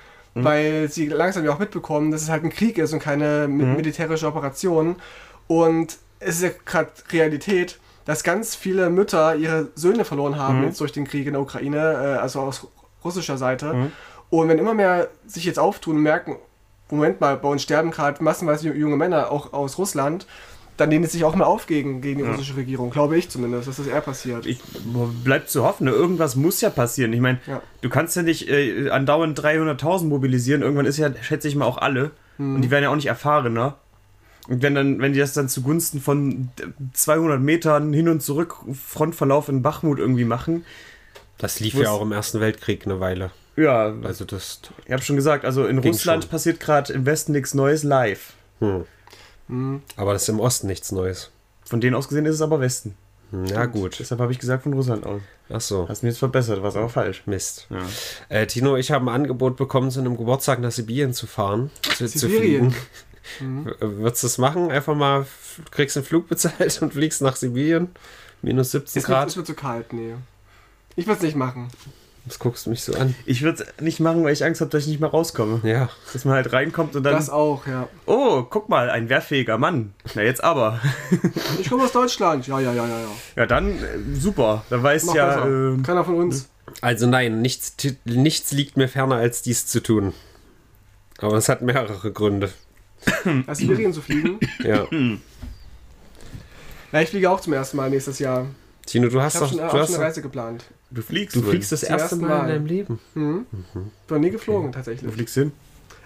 [0.44, 3.64] Weil sie langsam ja auch mitbekommen, dass es halt ein Krieg ist und keine mi-
[3.76, 4.96] militärische Operation.
[5.48, 10.80] Und es ist ja gerade Realität, dass ganz viele Mütter ihre Söhne verloren haben jetzt
[10.80, 12.68] durch den Krieg in der Ukraine, äh, also aus
[13.04, 13.74] russischer Seite.
[14.30, 16.36] Und wenn immer mehr sich jetzt auftun und merken,
[16.90, 20.26] Moment mal, bei uns sterben gerade massenweise junge Männer, auch aus Russland,
[20.78, 23.68] dann lehnen sie sich auch mal auf gegen, gegen die russische Regierung, glaube ich zumindest,
[23.68, 24.46] dass das eher passiert.
[24.46, 24.60] Ich,
[25.24, 25.92] bleibt zu hoffen, ne?
[25.92, 27.12] irgendwas muss ja passieren.
[27.14, 27.62] Ich meine, Ja.
[27.82, 30.62] du kannst ja nicht äh, andauernd 300.000 mobilisieren.
[30.62, 32.12] Irgendwann ist ja, schätze ich mal, auch alle.
[32.38, 33.78] Und die werden ja auch nicht erfahrener.
[34.48, 36.50] Und wenn dann, wenn die das dann zugunsten von
[36.94, 40.64] 200 Metern hin und zurück Frontverlauf in Bachmut irgendwie machen,
[41.40, 43.32] Das lief ja auch im Ersten Weltkrieg eine Weile.
[43.56, 44.62] ja, Also das.
[44.86, 46.32] ich habe schon gesagt, also in Russland schon.
[46.32, 48.34] passiert gerade im Westen nichts Neues live.
[49.96, 51.32] Aber das ist im Osten nichts Neues.
[51.66, 52.96] Von denen aus gesehen ist es aber Westen.
[53.32, 54.00] Hm, Ja, gut.
[54.00, 55.22] Deshalb habe ich gesagt von Russland aus.
[55.50, 55.88] Ach so.
[55.88, 57.24] Hast mir jetzt verbessert, was aber falsch.
[57.26, 57.68] Mist.
[57.70, 57.80] Ja.
[58.30, 61.72] Äh, Tino, ich habe ein Angebot bekommen, zu einem Geburtstag nach Sibirien zu fahren.
[61.82, 62.72] Zu, zu Sibirien?
[63.40, 63.66] fliegen.
[63.66, 64.72] W- Würdest du das machen?
[64.72, 65.26] Einfach mal,
[65.72, 67.90] kriegst einen Flug bezahlt und fliegst nach Sibirien?
[68.42, 69.28] Minus 17 Es wird, Grad.
[69.30, 70.14] es wird zu kalt, nee.
[70.96, 71.68] Ich würde es nicht machen.
[72.28, 73.16] Was guckst du mich so an?
[73.26, 75.62] Ich würde es nicht machen, weil ich Angst habe, dass ich nicht mehr rauskomme.
[75.64, 75.90] Ja.
[76.14, 77.14] Dass man halt reinkommt und dann.
[77.14, 77.88] Das auch, ja.
[78.06, 79.94] Oh, guck mal, ein wehrfähiger Mann.
[80.14, 80.80] Na jetzt aber.
[81.60, 82.46] Ich komme aus Deutschland.
[82.48, 83.08] Ja, ja, ja, ja, ja.
[83.38, 84.64] Ja, dann äh, super.
[84.70, 85.28] Da weiß Mach ja.
[85.28, 85.46] besser.
[85.48, 86.50] ähm, Keiner von uns.
[86.82, 87.76] Also nein, nichts,
[88.06, 90.14] nichts liegt mir ferner, als dies zu tun.
[91.20, 92.52] Aber es hat mehrere Gründe.
[93.24, 94.40] Nach Sibirien zu fliegen.
[94.64, 94.86] Ja.
[96.92, 98.48] Ja, ich fliege auch zum ersten Mal nächstes Jahr.
[98.86, 99.52] Tino, du Ich hast habe doch.
[99.52, 100.64] schon, Du, hast eine Reise geplant.
[100.92, 101.36] Du fliegst.
[101.36, 102.42] du fliegst das erste Mal, Mal.
[102.44, 103.00] in deinem Leben.
[103.14, 103.46] Mhm.
[103.74, 105.12] Bin noch nie geflogen, Wo tatsächlich.
[105.14, 105.52] fliegst du hin?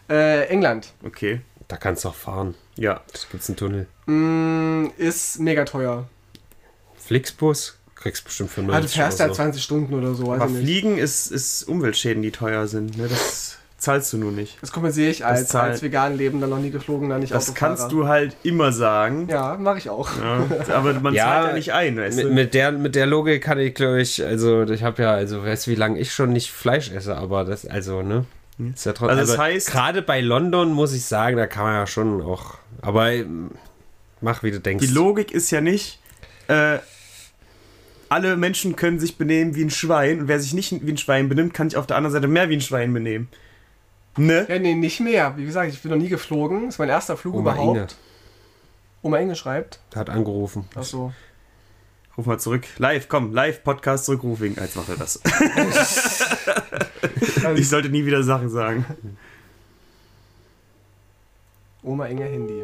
[0.10, 0.94] Äh, England.
[1.04, 1.42] Okay.
[1.68, 2.56] Da kannst du auch fahren.
[2.76, 2.96] Ja.
[3.14, 3.88] Da gibt's einen Tunnel.
[4.06, 6.08] Mm, ist mega teuer.
[6.98, 9.42] Flixbus kriegst bestimmt für 90 Ah, du fährst oder halt so.
[9.44, 10.50] 20 Stunden oder so, Aber.
[10.50, 12.98] Fliegen ist, ist Umweltschäden, die teuer sind.
[12.98, 13.08] Ne?
[13.08, 14.58] Das zahlst du nur nicht.
[14.62, 17.50] Das kompensiere ich als, zahlt- als vegan Leben, dann noch nie geflogen, dann nicht Das
[17.50, 17.76] Autofahrer.
[17.76, 19.28] kannst du halt immer sagen.
[19.30, 20.10] Ja, mache ich auch.
[20.20, 22.32] Ja, aber man Ja, zahlt ja nicht ein, weißt Mit, du?
[22.34, 25.68] mit, der, mit der Logik kann ich, glaube ich, also ich habe ja, also weißt
[25.68, 28.26] du, wie lange ich schon nicht Fleisch esse, aber das, also, ne?
[28.74, 29.18] Ist ja trotzdem.
[29.18, 32.56] Also das heißt- gerade bei London muss ich sagen, da kann man ja schon auch.
[32.82, 33.50] Aber ähm,
[34.22, 34.86] mach wie du denkst.
[34.86, 36.00] Die Logik ist ja nicht,
[36.48, 36.78] äh,
[38.10, 41.30] alle Menschen können sich benehmen wie ein Schwein und wer sich nicht wie ein Schwein
[41.30, 43.30] benimmt, kann sich auf der anderen Seite mehr wie ein Schwein benehmen.
[44.18, 44.46] Ne?
[44.50, 45.36] Ja, nee, nicht mehr.
[45.38, 46.66] Wie gesagt, ich bin noch nie geflogen.
[46.66, 47.78] Das ist mein erster Flug Oma überhaupt.
[47.78, 47.88] Inge
[49.04, 49.80] Oma Inge schreibt.
[49.96, 50.68] hat angerufen.
[50.76, 51.14] Achso.
[52.18, 52.66] Ruf mal zurück.
[52.78, 54.56] Live, komm, live Podcast zurückrufen.
[54.56, 55.20] Jetzt macht er das.
[57.56, 58.86] ich sollte nie wieder Sachen sagen.
[61.84, 62.64] Oma Inge Handy.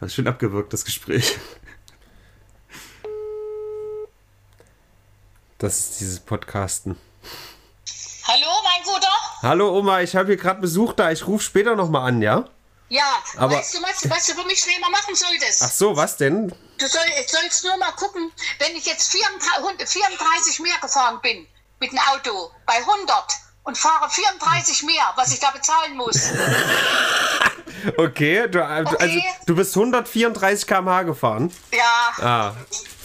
[0.00, 1.38] Das ist schön abgewirkt, das Gespräch.
[5.58, 6.96] Das ist dieses Podcasten.
[8.28, 9.08] Hallo, mein Guter?
[9.42, 11.10] Hallo Oma, ich habe hier gerade Besuch da.
[11.10, 12.44] Ich rufe später nochmal an, ja?
[12.90, 13.04] Ja,
[13.36, 15.62] Aber- weißt du, was, was du für mich schlimmer machen solltest?
[15.62, 16.48] Ach so, was denn?
[16.78, 21.46] Du soll, sollst nur mal gucken, wenn ich jetzt 34, 34 mehr gefahren bin
[21.80, 23.24] mit dem Auto bei 100
[23.64, 26.30] und fahre 34 mehr, was ich da bezahlen muss.
[27.96, 28.96] Okay, du, du- Okay.
[28.98, 31.54] also du bist 134 km/h gefahren.
[31.70, 32.52] Ja, Ah,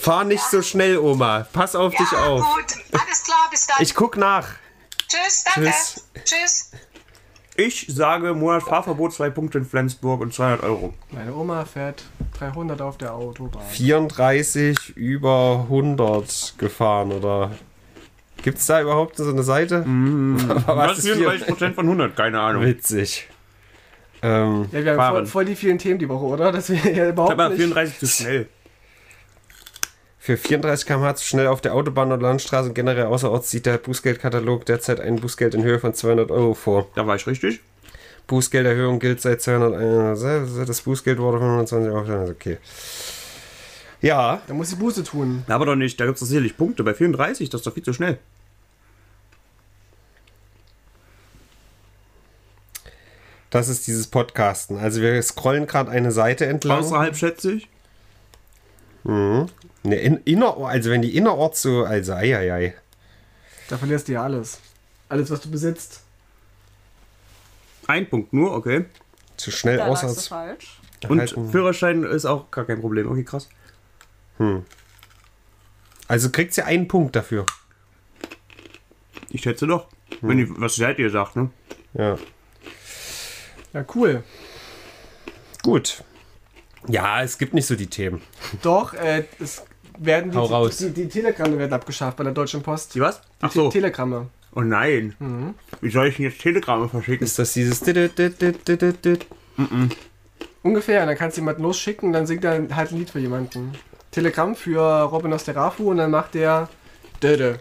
[0.02, 1.46] fahr nicht so schnell, Oma.
[1.54, 2.42] Pass auf dich ja auf.
[2.42, 2.66] gut.
[3.00, 3.78] Alles klar, bis dann.
[3.82, 4.48] Ich guck nach.
[5.14, 5.70] Tschüss, danke.
[5.70, 6.04] Tschüss.
[6.26, 6.72] Tschüss.
[7.56, 10.94] Ich sage Monat Fahrverbot, zwei Punkte in Flensburg und 200 Euro.
[11.12, 12.04] Meine Oma fährt
[12.40, 13.62] 300 auf der Autobahn.
[13.70, 17.52] 34 über 100 gefahren, oder?
[18.42, 19.86] Gibt's da überhaupt so eine Seite?
[19.86, 22.16] Was Was ist ist 34 Prozent von 100?
[22.16, 22.64] Keine Ahnung.
[22.66, 23.30] Witzig.
[24.24, 26.52] Ähm, Ja, wir haben voll, voll die vielen Themen die Woche, oder?
[26.52, 27.60] Dass wir ja überhaupt Aber nicht...
[27.60, 28.50] 34 zu schnell.
[30.24, 33.78] Für 34 km/h zu schnell auf der Autobahn oder Landstraße und generell außerorts sieht der
[33.78, 36.88] Bußgeldkatalog derzeit ein Bußgeld in Höhe von 200 Euro vor.
[36.96, 37.60] Da war ich richtig.
[38.28, 42.30] Bußgelderhöhung gilt seit 200 Das Bußgeld wurde von 120 Euro.
[42.30, 42.58] Okay.
[44.00, 45.44] Ja, Da muss sie Buße tun.
[45.50, 46.86] Aber doch nicht, da gibt es doch sicherlich Punkte.
[46.86, 48.18] Bei 34, das ist doch viel zu schnell.
[53.50, 54.78] das ist dieses Podcasten.
[54.78, 56.80] Also wir scrollen gerade eine Seite entlang.
[56.80, 57.68] Außerhalb schätze ich.
[59.84, 62.74] Ne, in, inner, also wenn die innerorts so, also eieiei.
[63.70, 64.60] Da verlierst du ja alles.
[65.10, 66.02] Alles, was du besitzt.
[67.88, 68.86] Ein Punkt nur, okay.
[69.38, 70.28] Zu schnell Da außerorts.
[70.28, 70.80] falsch.
[71.10, 71.30] Und.
[71.52, 73.12] Führerschein ist auch gar kein Problem.
[73.12, 73.50] Okay, krass.
[76.08, 77.46] Also kriegt sie einen Punkt dafür.
[79.30, 79.88] Ich schätze doch.
[80.22, 81.50] Wenn die, was seid ihr sagt, ne?
[81.94, 82.18] Ja.
[83.74, 84.24] Ja, cool.
[85.62, 86.04] Gut.
[86.88, 88.22] Ja, es gibt nicht so die Themen.
[88.62, 89.64] Doch, äh, es
[90.00, 90.78] werden die, Hau raus.
[90.78, 92.96] die, die, die Telegramme werden abgeschafft bei der Deutschen Post.
[92.96, 93.22] Die was?
[93.22, 93.68] Die Ach so.
[93.70, 94.28] Te Telegramme.
[94.56, 95.16] Oh nein.
[95.82, 97.26] Wie soll ich denn jetzt Telegramme verschicken?
[97.26, 97.82] Ist das dieses.
[100.62, 103.74] Ungefähr, dann kannst du jemanden losschicken, dann singt er halt ein Lied für jemanden.
[104.12, 106.70] Telegramm für Robin aus der Rafu und dann macht der.
[107.22, 107.58] Döde.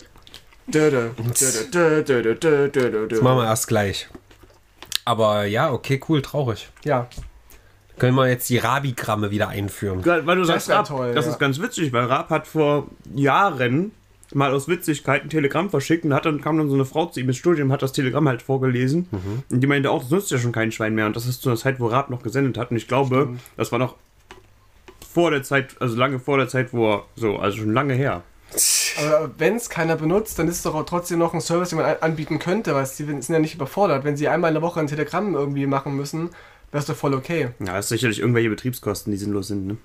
[0.67, 1.15] Döde.
[1.73, 2.35] Döde.
[2.71, 3.09] Döde.
[3.09, 4.09] Das machen wir erst gleich.
[5.05, 6.69] Aber ja, okay, cool, traurig.
[6.85, 7.09] Ja,
[7.99, 10.05] Können wir jetzt die Rabigramme wieder einführen?
[10.05, 11.33] Weil du sagst, wär Raab, toll, das ja.
[11.33, 13.93] ist ganz witzig, weil Raab hat vor Jahren
[14.35, 17.21] mal aus Witzigkeit ein Telegramm verschickt und hat dann kam dann so eine Frau zu
[17.21, 19.07] ihm ins Studium, hat das Telegramm halt vorgelesen
[19.51, 21.51] und die meinte auch, das nutzt ja schon kein Schwein mehr und das ist zu
[21.51, 23.97] einer Zeit, wo Raab noch gesendet hat und ich glaube, das war noch
[25.13, 28.23] vor der Zeit, also lange vor der Zeit, wo er, so, also schon lange her.
[28.99, 31.79] aber wenn es keiner benutzt, dann ist es doch auch trotzdem noch ein Service, den
[31.79, 34.05] man an- anbieten könnte, weil sie sind ja nicht überfordert.
[34.05, 36.31] Wenn sie einmal in der Woche ein Telegramm irgendwie machen müssen,
[36.73, 37.51] wäre es doch voll okay.
[37.61, 39.77] Ja, das ist sicherlich irgendwelche Betriebskosten, die sinnlos sind, ne?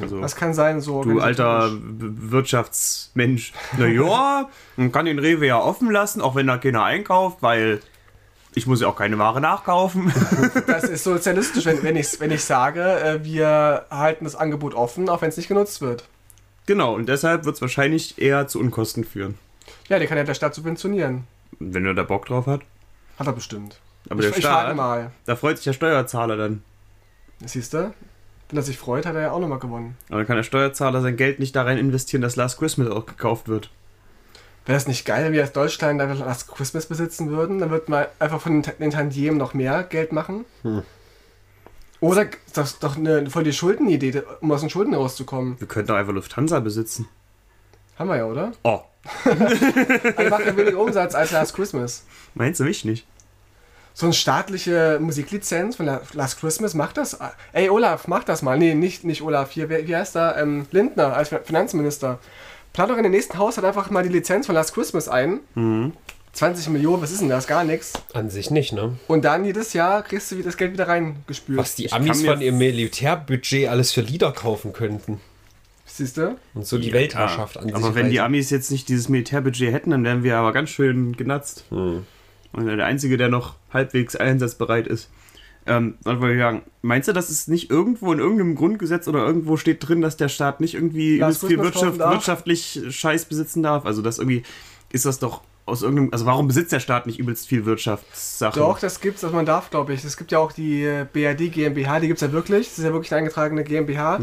[0.00, 1.02] Also, Das kann sein, so.
[1.02, 3.52] du alter Wirtschaftsmensch.
[3.78, 7.80] Na ja, man kann den Rewe ja offen lassen, auch wenn da keiner einkauft, weil
[8.54, 10.12] ich muss ja auch keine Ware nachkaufen.
[10.66, 15.08] Das ist sozialistisch, wenn, wenn, ich, wenn ich sage, äh, wir halten das Angebot offen,
[15.08, 16.04] auch wenn es nicht genutzt wird.
[16.66, 19.38] genau, und deshalb wird es wahrscheinlich eher zu Unkosten führen.
[19.88, 21.24] Ja, der kann ja der Staat subventionieren.
[21.58, 22.60] Wenn er da Bock drauf hat.
[23.18, 23.80] Hat er bestimmt.
[24.08, 25.10] Aber ich, der frage Staat, mal.
[25.24, 26.62] da freut sich der Steuerzahler dann.
[27.44, 27.92] Siehst du?
[28.48, 29.96] Wenn er sich freut, hat er ja auch nochmal gewonnen.
[30.08, 33.04] Aber dann kann der Steuerzahler sein Geld nicht da rein investieren, dass Last Christmas auch
[33.06, 33.70] gekauft wird.
[34.64, 37.58] Wäre es nicht geil, wenn wir als Deutschland einfach Last Christmas besitzen würden?
[37.58, 40.44] Dann würden wir einfach von den, Ta- den Tantiemen noch mehr Geld machen.
[42.00, 45.58] Oder das ist doch eine voll die Schuldenidee, um aus den Schulden rauszukommen.
[45.60, 47.08] Wir könnten doch einfach Lufthansa besitzen.
[47.98, 48.52] Haben wir ja, oder?
[48.62, 48.80] Oh,
[49.24, 52.04] Also macht ja weniger Umsatz als Last Christmas.
[52.34, 53.06] meinst du mich nicht?
[53.98, 57.16] So eine staatliche Musiklizenz von La- Last Christmas macht das.
[57.54, 58.58] Ey, Olaf, mach das mal.
[58.58, 59.52] Nee, nicht, nicht Olaf.
[59.52, 60.36] Hier, wie heißt da?
[60.38, 62.18] Ähm, Lindner als Fin- Finanzminister.
[62.74, 65.40] Plan doch in den nächsten Haushalt einfach mal die Lizenz von Last Christmas ein.
[66.34, 67.46] 20 Millionen, was ist denn das?
[67.46, 67.94] Gar nichts.
[68.12, 68.98] An sich nicht, ne?
[69.08, 71.56] Und dann jedes Jahr kriegst du wieder das Geld wieder reingespült.
[71.58, 75.22] Was die Amis von ihrem Militärbudget alles für Lieder kaufen könnten.
[75.86, 76.36] Siehst du?
[76.52, 78.26] Und so die Weltherrschaft an sich Aber wenn die reißen.
[78.26, 81.64] Amis jetzt nicht dieses Militärbudget hätten, dann wären wir aber ganz schön genatzt.
[81.70, 82.04] Hm.
[82.56, 85.10] Und der Einzige, der noch halbwegs einsatzbereit ist.
[85.66, 86.62] Ähm, ich sagen?
[86.82, 90.28] Meinst du, dass es nicht irgendwo in irgendeinem Grundgesetz oder irgendwo steht drin, dass der
[90.28, 92.14] Staat nicht irgendwie Last übelst viel Christmas kaufen Wirtschaft, darf?
[92.14, 93.84] wirtschaftlich Scheiß besitzen darf?
[93.84, 94.44] Also das irgendwie
[94.92, 96.12] ist das doch aus irgendeinem.
[96.12, 98.60] Also warum besitzt der Staat nicht übelst viel Wirtschaftssachen?
[98.60, 100.04] Doch, das gibt's, also man darf, glaube ich.
[100.04, 102.68] Es gibt ja auch die äh, BRD GmbH, die gibt's ja wirklich.
[102.68, 104.20] Das ist ja wirklich eine eingetragene GmbH,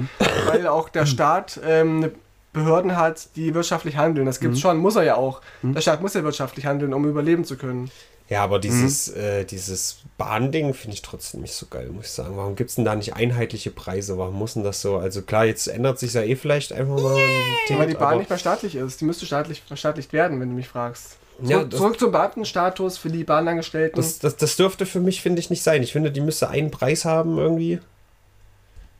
[0.47, 2.11] weil auch der Staat ähm, eine
[2.53, 4.25] Behörden hat, die wirtschaftlich handeln.
[4.25, 5.41] Das gibt's schon, muss er ja auch.
[5.61, 7.91] Der Staat muss ja wirtschaftlich handeln, um überleben zu können.
[8.33, 12.35] Ja, aber dieses, äh, dieses Bahnding finde ich trotzdem nicht so geil, muss ich sagen.
[12.35, 14.17] Warum gibt es denn da nicht einheitliche Preise?
[14.17, 14.97] Warum muss denn das so?
[14.97, 17.29] Also klar, jetzt ändert sich ja eh vielleicht einfach mal ein
[17.69, 18.99] Ding, Weil die Bahn nicht mehr staatlich ist.
[19.01, 21.17] Die müsste staatlich verstaatlicht werden, wenn du mich fragst.
[21.37, 23.97] Zurück, Ja, das- zurück zum Beamtenstatus für die Bahnangestellten.
[24.01, 25.83] Das, das, das dürfte für mich, finde ich, nicht sein.
[25.83, 27.79] Ich finde, die müsste einen Preis haben irgendwie.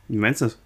[0.06, 0.58] Wie meinst du das?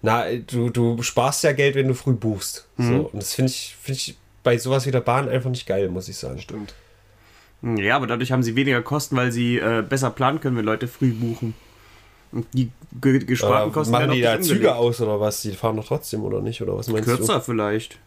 [0.00, 2.66] Na, du, du sparst ja Geld, wenn du früh buchst.
[2.78, 5.88] So, und das finde ich, finde ich bei sowas wie der Bahn einfach nicht geil,
[5.90, 6.38] muss ich sagen.
[6.40, 6.72] Stimmt.
[7.62, 10.86] Ja, aber dadurch haben sie weniger Kosten, weil sie äh, besser planen können, wenn Leute
[10.88, 11.54] früh buchen.
[12.30, 14.76] Und die ge gesparten Äh, Kosten machen die da dich Züge umgelegt.
[14.78, 15.42] aus oder was?
[15.42, 16.60] Die fahren doch trotzdem oder nicht?
[16.62, 17.98] Oder was meinst Kürzer vielleicht.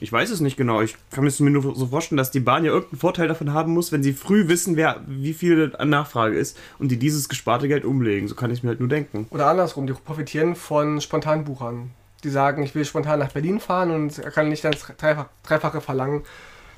[0.00, 0.80] Ich weiß es nicht genau.
[0.82, 3.52] Ich kann mir es mir nur so vorstellen, dass die Bahn ja irgendeinen Vorteil davon
[3.52, 7.28] haben muss, wenn sie früh wissen, wer, wie viel an Nachfrage ist und die dieses
[7.28, 8.28] gesparte Geld umlegen.
[8.28, 9.26] So kann ich mir halt nur denken.
[9.30, 11.90] Oder andersrum, die profitieren von Spontanbuchern.
[12.22, 15.26] Die sagen, ich will spontan nach Berlin fahren und er kann nicht dann das Dreifach,
[15.42, 16.22] Dreifache verlangen,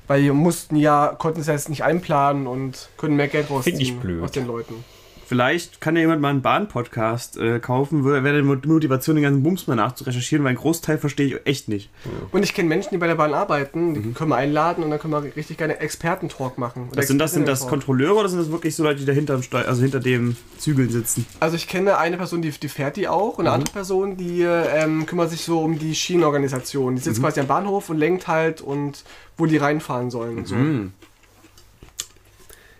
[0.07, 4.31] weil die mussten ja, konnten es jetzt nicht einplanen und können mehr Geld rausziehen aus
[4.31, 4.83] den Leuten.
[5.27, 9.67] Vielleicht kann ja jemand mal einen Bahn-Podcast äh, kaufen, wäre die Motivation, den ganzen Bums
[9.67, 11.89] mal nachzurecherchieren, weil einen Großteil verstehe ich echt nicht.
[12.31, 14.99] Und ich kenne Menschen, die bei der Bahn arbeiten, die können wir einladen und dann
[14.99, 16.89] können wir richtig gerne Expertentalk machen.
[16.95, 17.01] Mhm.
[17.01, 17.33] sind das?
[17.33, 17.67] Sind das.
[17.67, 21.25] Kontrolleure oder sind das wirklich so Leute, die dahinter also hinter dem Zügeln sitzen?
[21.41, 24.43] Also ich kenne eine Person, die, die fährt die auch und eine andere Person, die
[24.43, 26.95] ähm, kümmert sich so um die Schienenorganisation.
[26.95, 29.03] Die sitzt quasi am Bahnhof und lenkt halt und
[29.37, 30.37] wo die reinfahren sollen.
[30.37, 30.55] und So.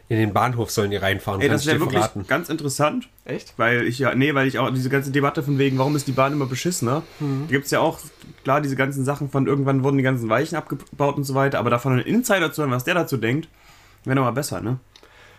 [0.09, 0.13] Mhm.
[0.15, 2.25] In den Bahnhof sollen die reinfahren, Ey, das wäre wirklich verraten.
[2.27, 3.09] ganz interessant.
[3.25, 3.53] Echt?
[3.57, 6.13] Weil ich ja, nee, weil ich auch diese ganze Debatte von wegen, warum ist die
[6.13, 7.03] Bahn immer beschissener?
[7.19, 7.99] Da gibt es ja auch,
[8.43, 11.69] klar, diese ganzen Sachen von irgendwann wurden die ganzen Weichen abgebaut und so weiter, aber
[11.69, 13.49] davon einen Insider zu hören, was der dazu denkt,
[14.05, 14.79] wäre nochmal besser, ne?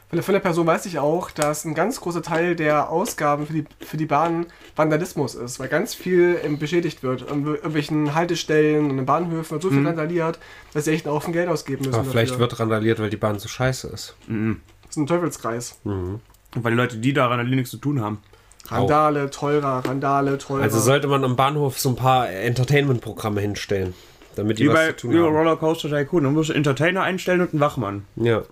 [0.08, 3.46] Von der, von der Person weiß ich auch, dass ein ganz großer Teil der Ausgaben
[3.46, 7.30] für die, für die Bahn Vandalismus ist, weil ganz viel ähm, beschädigt wird.
[7.30, 10.38] An irgendwelchen Haltestellen und in Bahnhöfen wird so viel randaliert,
[10.72, 11.94] dass sie echt einen Haufen Geld ausgeben müssen.
[11.94, 12.40] Aber vielleicht dafür.
[12.40, 14.16] wird randaliert, weil die Bahn so scheiße ist.
[14.26, 15.78] Das ist ein Teufelskreis.
[15.84, 18.22] Weil die Leute, die daran alle nichts zu tun haben.
[18.66, 20.62] Randale, teurer, Randale, teurer.
[20.62, 23.94] Also sollte man am Bahnhof so ein paar Entertainment-Programme hinstellen,
[24.36, 25.34] damit die Wie was bei zu tun wie haben.
[25.34, 26.24] Rollercoaster Tycoon.
[26.24, 28.04] Da musst du einen Entertainer einstellen und einen Wachmann.
[28.16, 28.42] Ja.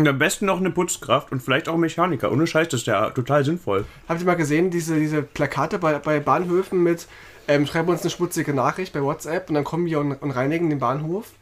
[0.00, 2.32] Und am besten noch eine Putzkraft und vielleicht auch einen Mechaniker.
[2.32, 3.84] Ohne Scheiß, das ist ja total sinnvoll.
[4.08, 7.06] Habt ihr mal gesehen, diese, diese Plakate bei, bei Bahnhöfen mit
[7.48, 10.70] ähm, schreib uns eine schmutzige Nachricht bei WhatsApp und dann kommen wir und, und reinigen
[10.70, 11.32] den Bahnhof.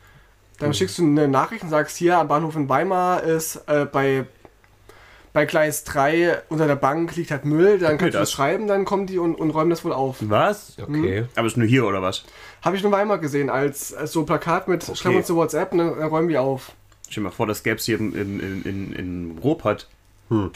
[0.59, 4.24] Dann schickst du eine Nachricht und sagst, hier am Bahnhof in Weimar ist äh, bei,
[5.32, 8.84] bei Gleis 3 unter der Bank liegt halt Müll, dann kannst du das schreiben, dann
[8.84, 10.16] kommen die und, und räumen das wohl auf.
[10.20, 10.76] Was?
[10.82, 11.26] Okay.
[11.36, 12.24] Aber ist nur hier oder was?
[12.62, 15.78] Habe ich nur Weimar gesehen, als, als so Plakat mit schreib uns eine WhatsApp und
[15.78, 16.72] dann, dann räumen wir auf.
[17.11, 19.88] Stell dir mal vor, das gäbe es hier in, in, in, in, in Ruhrpott.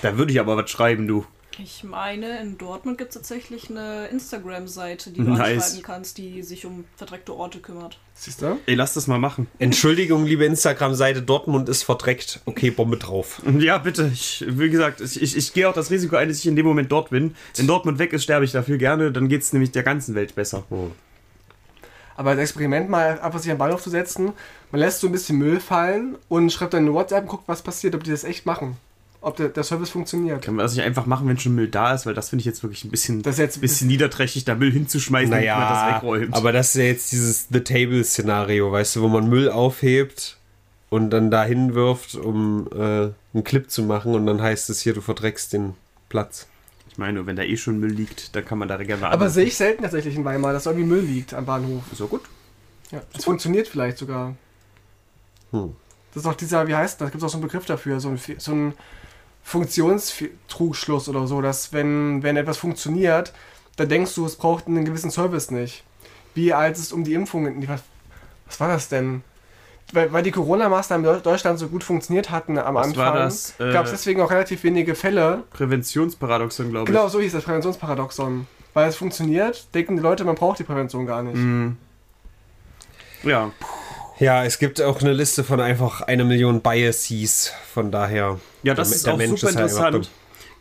[0.02, 1.24] Da würde ich aber was schreiben, du.
[1.58, 5.64] Ich meine, in Dortmund gibt es tatsächlich eine Instagram-Seite, die du Nice.
[5.64, 7.98] anschreiben kannst, die sich um verdreckte Orte kümmert.
[8.14, 8.58] Siehst du?
[8.66, 9.48] Ey, lass das mal machen.
[9.58, 12.40] Entschuldigung, liebe Instagram-Seite, Dortmund ist verdreckt.
[12.46, 13.42] Okay, Bombe drauf.
[13.58, 14.10] Ja, bitte.
[14.12, 16.64] Ich, wie gesagt, ich, ich, ich gehe auch das Risiko ein, dass ich in dem
[16.66, 17.34] Moment dort bin.
[17.56, 19.12] Wenn Dortmund weg ist, sterbe ich dafür gerne.
[19.12, 20.64] Dann geht es nämlich der ganzen Welt besser.
[22.16, 24.32] Aber als Experiment mal einfach sich am Bahnhof zu setzen,
[24.72, 27.62] man lässt so ein bisschen Müll fallen und schreibt dann eine WhatsApp und guckt, was
[27.62, 28.76] passiert, ob die das echt machen.
[29.20, 30.42] Ob der, der Service funktioniert.
[30.42, 32.06] Können wir das nicht einfach machen, wenn schon Müll da ist?
[32.06, 34.72] Weil das finde ich jetzt wirklich ein bisschen, Das ist jetzt- bisschen niederträchtig, da Müll
[34.72, 36.34] hinzuschmeißen, damit man das Naja, wegräumt.
[36.34, 40.38] aber das ist ja jetzt dieses The Table-Szenario, weißt du, wo man Müll aufhebt
[40.90, 44.92] und dann da hinwirft, um äh, einen Clip zu machen und dann heißt es hier,
[44.92, 45.74] du verdreckst den
[46.08, 46.48] Platz.
[46.90, 49.44] ich meine, wenn da eh schon Müll liegt, dann kann man da gerne Aber sehe
[49.46, 51.84] ich selten tatsächlich in Weimar, dass irgendwie Müll liegt am Bahnhof.
[51.94, 52.22] So gut.
[52.90, 54.34] Ja, das funktioniert vielleicht sogar.
[55.52, 55.74] Hm.
[56.12, 57.06] Das ist auch dieser, wie heißt das?
[57.06, 58.74] Da gibt es auch so einen Begriff dafür, so ein, so ein
[59.42, 63.32] Funktionstrugschluss oder so, dass wenn, wenn etwas funktioniert,
[63.76, 65.84] dann denkst du, es braucht einen gewissen Service nicht.
[66.34, 67.82] Wie als es um die Impfungen, was,
[68.46, 69.22] was war das denn?
[69.92, 73.68] Weil, weil die Corona-Maßnahmen in Deutschland so gut funktioniert hatten am Was Anfang?
[73.68, 75.44] Äh, gab es deswegen auch relativ wenige Fälle.
[75.50, 76.94] Präventionsparadoxon, glaube ich.
[76.94, 78.46] Genau, so hieß das Präventionsparadoxon.
[78.74, 81.36] Weil es funktioniert, denken die Leute, man braucht die Prävention gar nicht.
[81.36, 81.76] Mhm.
[83.22, 83.50] Ja,
[84.22, 88.38] Ja, es gibt auch eine Liste von einfach eine Million Biases, von daher.
[88.62, 90.10] ja das der- ist der auch Mensch super ist halt interessant.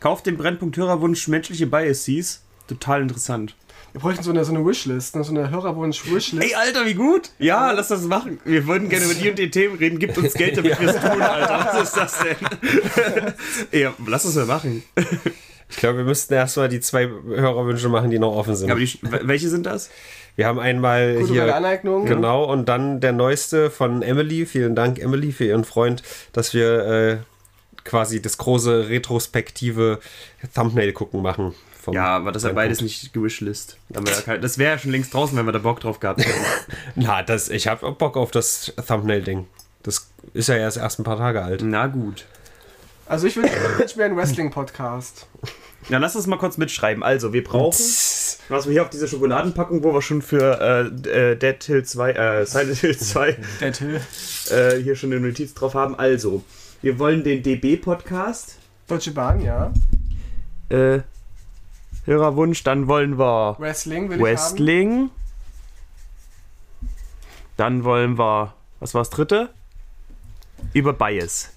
[0.00, 2.42] Kauft den Brennpunkt Hörerwunsch menschliche Biases.
[2.66, 3.54] Total interessant.
[3.92, 5.22] Wir bräuchten so eine, so eine Wishlist, ne?
[5.22, 6.42] so eine Hörerwunsch-Wishlist.
[6.44, 7.30] Ey, Alter, wie gut!
[7.38, 8.40] Ja, lass das machen.
[8.44, 9.98] Wir würden gerne über die und die Themen reden.
[10.00, 11.68] Gibt uns Geld, damit wir es tun, Alter.
[11.72, 13.80] Was ist das denn?
[13.80, 14.82] ja, lass das mal machen.
[15.68, 18.70] Ich glaube, wir müssten erstmal die zwei Hörerwünsche machen, die noch offen sind.
[18.70, 19.90] Aber die, welche sind das?
[20.36, 21.56] Wir haben einmal Kulturelle hier.
[21.56, 22.06] Aneignung.
[22.06, 24.46] Genau, und dann der neueste von Emily.
[24.46, 26.02] Vielen Dank, Emily, für ihren Freund,
[26.32, 27.16] dass wir äh,
[27.84, 30.00] quasi das große retrospektive
[30.54, 31.54] Thumbnail gucken machen.
[31.80, 33.76] vom Ja, aber das ist ja beides nicht gewishlist.
[33.90, 36.44] Das wäre ja schon längst draußen, wenn wir da Bock drauf gehabt hätten.
[36.94, 39.46] Na, das, ich habe Bock auf das Thumbnail-Ding.
[39.82, 41.62] Das ist ja erst erst ein paar Tage alt.
[41.64, 42.24] Na gut.
[43.06, 45.26] Also ich wünsche wünsch mir einen Wrestling-Podcast.
[45.88, 47.02] Ja, lass uns mal kurz mitschreiben.
[47.02, 47.76] Also, wir brauchen,
[48.48, 52.12] was wir hier auf dieser Schokoladenpackung, wo wir schon für äh, äh, Dead Hill 2,
[52.12, 54.00] äh, Silent Hill 2 Der Till.
[54.50, 55.98] äh, hier schon eine Notiz drauf haben.
[55.98, 56.44] Also,
[56.82, 58.58] wir wollen den DB-Podcast.
[58.86, 59.72] Deutsche Bahn, ja.
[60.68, 61.00] Äh,
[62.04, 64.20] Hörerwunsch, dann wollen wir Wrestling will.
[64.20, 65.10] Wrestling.
[67.56, 69.50] Dann wollen wir, was war das dritte?
[70.72, 71.50] Über Bias.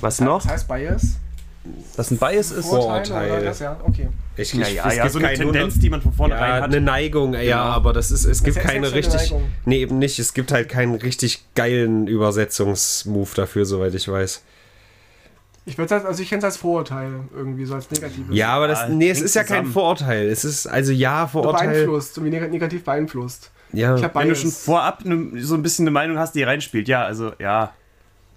[0.00, 0.42] Was noch?
[0.42, 1.16] Das heißt Bias.
[1.96, 2.66] Was ein Bias ist?
[2.68, 3.44] Vorurteil.
[3.44, 4.08] das, ja, okay.
[4.36, 6.56] Ich, Ja, ich- ja, es ja, gibt so eine Tendenz, die man von vornherein ja,
[6.56, 6.64] hat.
[6.64, 7.56] eine Neigung, ja, Genau.
[7.56, 9.30] aber das ist, es gibt ja keine richtig.
[9.32, 9.50] Neigung.
[9.64, 10.18] Nee, eben nicht.
[10.18, 14.42] Es gibt halt keinen richtig geilen Übersetzungsmove dafür, soweit ich weiß.
[15.66, 18.34] Ich würde sagen, also ich kenne es als Vorurteil irgendwie, so als negatives.
[18.34, 19.66] Ja, aber das, nee, es ist ja kein.
[19.66, 20.28] Vorurteil.
[20.28, 21.68] Es ist, also ja, Vorurteil.
[21.68, 23.50] beeinflusst, so wie neg negativ beeinflusst.
[23.74, 23.94] Ja.
[23.96, 26.88] Ich habe Wenn du schon vorab ne, so ein bisschen eine Meinung hast, die reinspielt,
[26.88, 27.74] ja, also ja.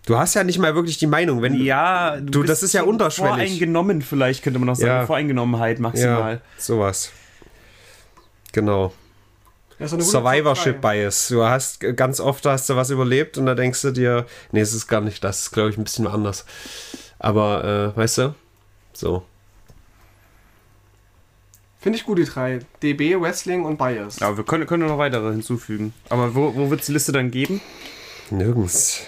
[0.05, 3.31] Du hast ja nicht mal wirklich die Meinung, wenn Ja, Du, das ist ja unterschwellig.
[3.33, 4.87] Voreingenommen vielleicht, könnte man noch sagen.
[4.87, 5.05] Ja.
[5.05, 6.33] Voreingenommenheit maximal.
[6.35, 7.11] Ja, sowas.
[8.51, 8.93] Genau.
[9.79, 10.81] Survivorship.
[10.81, 11.27] Bias.
[11.29, 14.73] Du hast ganz oft hast du was überlebt und da denkst du dir, nee, es
[14.73, 16.45] ist gar nicht das, ist glaube ich ein bisschen anders.
[17.19, 18.35] Aber äh, weißt du,
[18.93, 19.23] so.
[21.79, 22.59] Finde ich gut, die drei.
[22.83, 24.19] DB, Wrestling und Bias.
[24.19, 25.93] Ja, wir können, können noch weitere hinzufügen.
[26.09, 27.59] Aber wo, wo wird es die Liste dann geben?
[28.29, 29.03] Nirgends.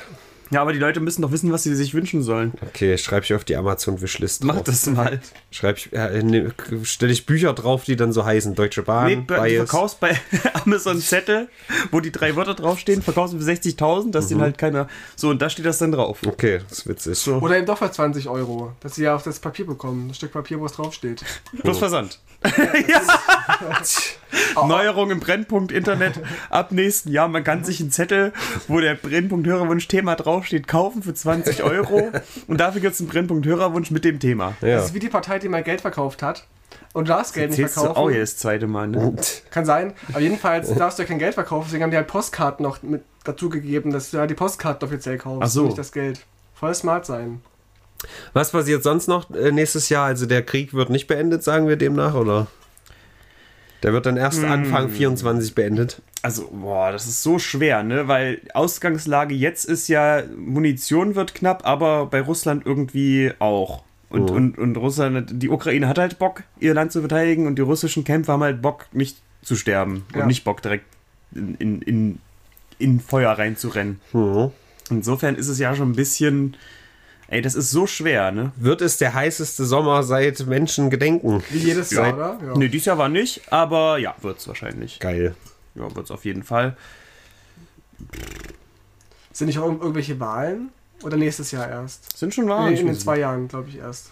[0.54, 2.54] Ja, aber die Leute müssen doch wissen, was sie sich wünschen sollen.
[2.62, 4.64] Okay, schreibe ich auf die Amazon Wishlist Mach drauf.
[4.66, 5.20] das mal.
[5.52, 8.54] Schreib ich, äh, ne, stelle ich Bücher drauf, die dann so heißen.
[8.56, 9.70] Deutsche Bahn, Nee, du Bias.
[9.70, 10.16] verkaufst bei
[10.64, 11.50] Amazon Zettel,
[11.92, 14.88] wo die drei Wörter draufstehen, verkaufst du für 60.000, dass den halt keiner.
[15.16, 16.20] So, und da steht das dann drauf.
[16.26, 17.18] Okay, das ist witzig.
[17.18, 17.36] So.
[17.38, 20.10] Oder eben doch für 20 Euro, dass sie ja auf das Papier bekommen.
[20.10, 21.24] Ein Stück Papier, wo es draufsteht.
[21.62, 22.20] Plus Versand.
[24.68, 26.20] Neuerung im Brennpunkt Internet
[26.50, 27.28] ab nächsten Jahr.
[27.28, 28.34] Man kann sich einen Zettel,
[28.68, 32.10] wo der Brennpunkt Hörerwunsch Thema draufsteht, kaufen für 20 Euro.
[32.48, 34.54] Und dafür gibt es einen Brennpunkt Hörerwunsch mit dem Thema.
[34.62, 34.80] Das Ja.
[34.80, 36.46] ist wie die Partei, die mal Geld verkauft hat.
[36.94, 38.00] Und du darfst Geld nicht Zählst du verkaufen.
[38.04, 39.16] auch jedes zweite Mal, ne?
[39.52, 39.94] Kann sein.
[40.10, 43.02] Aber jedenfalls darfst du ja kein Geld verkaufen, deswegen haben die halt Postkarten noch mit
[43.24, 45.42] dazu gegeben, dass du ja die Postkarten offiziell kaufst.
[45.44, 45.62] Ach so.
[45.62, 46.20] und Nicht das Geld.
[46.54, 47.42] Voll smart sein.
[48.34, 50.06] Was passiert sonst noch äh, nächstes Jahr?
[50.06, 52.48] Also der Krieg wird nicht beendet, sagen wir demnach, oder?
[53.84, 56.02] Der wird dann erst Anfang 24 beendet.
[56.22, 58.08] Also, boah, das ist so schwer, ne?
[58.08, 63.84] Weil Ausgangslage jetzt ist ja, Munition wird knapp, aber bei Russland irgendwie auch.
[64.10, 67.64] Und, und, und Russland, die Ukraine hat halt Bock, ihr Land zu verteidigen und die
[67.64, 70.22] russischen Kämpfer haben halt Bock, nicht zu sterben Ja.
[70.22, 70.86] und nicht Bock, direkt
[71.34, 72.20] in, in, in,
[72.78, 74.00] in Feuer reinzurennen.
[74.14, 74.52] Mhm.
[74.90, 76.56] Insofern ist es ja schon ein bisschen.
[77.28, 78.52] Ey, das ist so schwer, ne?
[78.58, 81.44] Wird es der heißeste Sommer seit Menschen gedenken?
[81.50, 82.04] Wie jedes Ja.
[82.08, 82.40] Jahr, oder?
[82.46, 82.58] Ja.
[82.58, 85.00] Ne, dieses Jahr war nicht, aber ja, wird's wahrscheinlich.
[85.00, 85.36] Geil.
[85.76, 86.78] Ja, wird's auf jeden Fall.
[89.32, 90.70] Sind nicht auch irgend- irgendwelche Wahlen?
[91.04, 92.18] Oder nächstes Jahr erst?
[92.18, 92.70] Sind schon nee, wahr.
[92.72, 94.12] in den zwei Jahren, glaube ich, erst.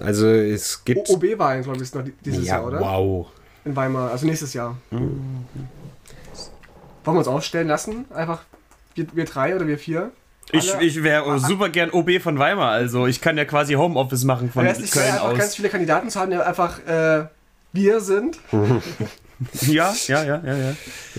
[0.00, 1.08] Also es gibt.
[1.10, 2.80] OB-Wahlen, glaube ich, ist noch die- dieses ja, Jahr, oder?
[2.80, 3.26] wow.
[3.64, 4.76] In Weimar, also nächstes Jahr.
[4.90, 5.44] Mhm.
[7.04, 8.06] Wollen wir uns aufstellen lassen?
[8.14, 8.42] Einfach
[8.94, 10.10] wir, wir drei oder wir vier?
[10.52, 14.50] Ich, ich wäre super gern OB von Weimar, also ich kann ja quasi Homeoffice machen
[14.50, 15.56] von Köln einfach ganz aus.
[15.56, 17.26] viele Kandidaten zu haben, die einfach äh,
[17.72, 18.38] wir sind?
[19.62, 20.74] Ja, ja, ja, ja, ja.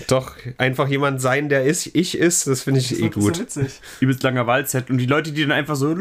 [0.08, 3.20] Doch, einfach jemand sein, der ist, ich ist, das finde ich Das eh wird so
[3.22, 3.40] gut.
[3.40, 3.80] witzig.
[4.02, 4.92] Übelst langer Wahlzettel.
[4.92, 5.96] Und die Leute, die dann einfach so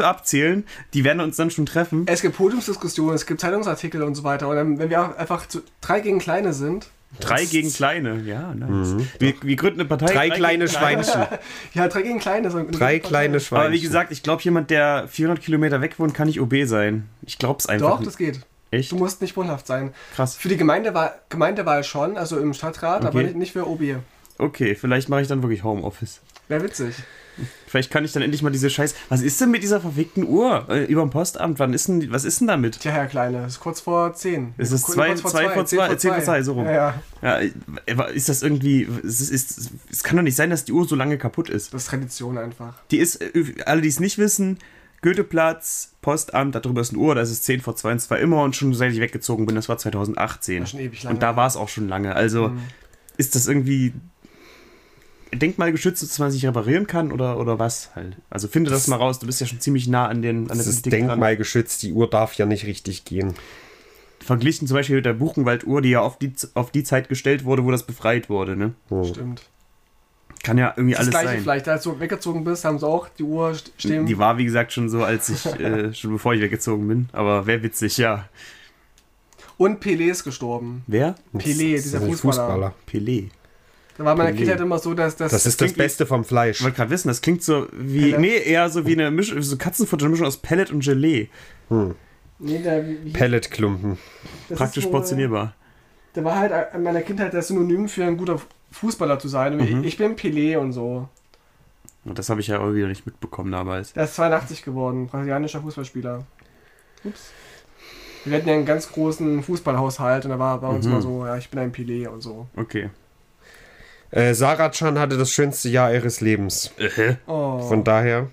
[0.00, 0.64] abzählen,
[0.94, 2.04] die werden uns dann schon treffen.
[2.06, 4.48] Es gibt Podiumsdiskussionen, es gibt Zeitungsartikel und so weiter.
[4.48, 6.90] Und dann, wenn wir einfach zu, drei gegen Kleine sind,
[7.20, 8.96] Drei gegen Kleine, ja, nice.
[9.18, 10.12] Wir, wir gründen eine Partei.
[10.12, 11.26] Drei kleine gegen Schweinchen.
[11.74, 12.50] ja, drei gegen Kleine.
[12.50, 13.40] So Drei kleine.
[13.40, 13.66] Schweinchen.
[13.66, 17.08] Aber wie gesagt, ich glaube, jemand, der 400 Kilometer weg wohnt, kann nicht OB sein.
[17.22, 18.08] Ich glaube es einfach Doch, nicht.
[18.08, 18.40] das geht.
[18.70, 18.92] Echt?
[18.92, 19.94] Du musst nicht wohnhaft sein.
[20.14, 20.36] Krass.
[20.36, 23.24] Für die Gemeindewahl, Gemeindewahl schon, also im Stadtrat, aber Okay.
[23.28, 23.82] nicht, nicht für OB.
[24.36, 26.20] Okay, vielleicht mache ich dann wirklich Homeoffice.
[26.48, 26.94] Wäre witzig.
[27.66, 28.94] Vielleicht kann ich dann endlich mal diese Scheiß.
[29.08, 31.58] Was ist denn mit dieser verfickten Uhr äh, über dem Postamt?
[31.58, 32.80] Wann ist denn, was ist denn damit?
[32.80, 34.54] Tja, Herr Kleine, es ist kurz vor 10.
[34.56, 36.64] Es ist Kurz zwei- vor zwei vor zwei, zehn vor zwei, so rum.
[36.66, 38.88] Ja, ja, Ja, äh, ist das irgendwie.
[39.04, 41.74] Es, ist, ist, es kann doch nicht sein, dass die Uhr so lange kaputt ist.
[41.74, 42.74] das ist Tradition einfach.
[42.90, 44.58] Die ist, äh, alle, die es nicht wissen,
[45.02, 48.18] Goetheplatz, Postamt, da drüber ist eine Uhr, da ist es 10 vor 2 und zwar
[48.18, 50.60] immer und schon seit ich weggezogen bin, das war 2018.
[50.60, 51.14] Das schon ewig lange.
[51.14, 52.14] Und da war es auch schon lange.
[52.14, 52.52] Also
[53.16, 53.92] ist das irgendwie
[55.34, 58.16] denkmalgeschützt, dass man sich reparieren kann oder, oder was halt?
[58.30, 60.66] Also finde das, mal raus, du bist ja schon ziemlich nah an, den, an Das
[60.66, 63.34] der ist denkmalgeschützt, die Uhr darf ja nicht richtig gehen.
[64.20, 67.64] Verglichen zum Beispiel mit der Buchenwalduhr, die ja auf die, auf die Zeit gestellt wurde,
[67.64, 68.56] wo das befreit wurde.
[68.56, 68.74] Ne?
[69.04, 69.42] Stimmt.
[70.42, 71.40] Kann ja irgendwie Das alles gleiche sein.
[71.40, 74.06] vielleicht, als du weggezogen bist, haben sie auch die Uhr st- stehen.
[74.06, 77.08] Die war, wie gesagt, schon so, als ich, äh, schon bevor ich weggezogen bin.
[77.12, 78.28] Aber wäre witzig, ja.
[79.56, 80.82] Und Pelé ist gestorben.
[80.86, 81.16] Wer?
[81.34, 82.74] Pelé, Das dieser ein Fußballer.
[82.90, 83.30] Pelé.
[83.98, 84.36] Da war meine.
[84.36, 85.32] Kindheit immer so, dass das.
[85.32, 86.58] Das ist das Beste vom Fleisch.
[86.58, 88.12] Ich wollte gerade wissen, das klingt so wie.
[88.12, 88.20] Pellet.
[88.20, 91.28] Nee, eher so wie eine Mischung, so Katzenfuttermischung aus Pellet und Gelee.
[92.38, 93.98] nee, der, wie, wie, Pelletklumpen.
[94.54, 95.54] Praktisch so, portionierbar.
[96.14, 98.40] Der war halt in meiner Kindheit das Synonym für ein guter
[98.70, 99.56] Fußballer zu sein.
[99.56, 99.84] Mhm.
[99.84, 101.08] ich, bin Pelé und so.
[102.04, 103.92] Und das habe ich ja auch wieder nicht mitbekommen damals.
[103.92, 106.24] Der ist 82 geworden, brasilianischer Fußballspieler.
[107.04, 107.30] Ups.
[108.24, 110.92] Wir hatten ja einen ganz großen Fußballhaushalt und da war bei uns Mhm.
[110.92, 112.46] immer so, ja, ich bin ein Pelé und so.
[112.56, 112.90] Okay.
[114.10, 116.72] Äh, Sarah Chan hatte das schönste Jahr ihres Lebens.
[117.26, 117.58] Oh.
[117.60, 118.28] Von daher,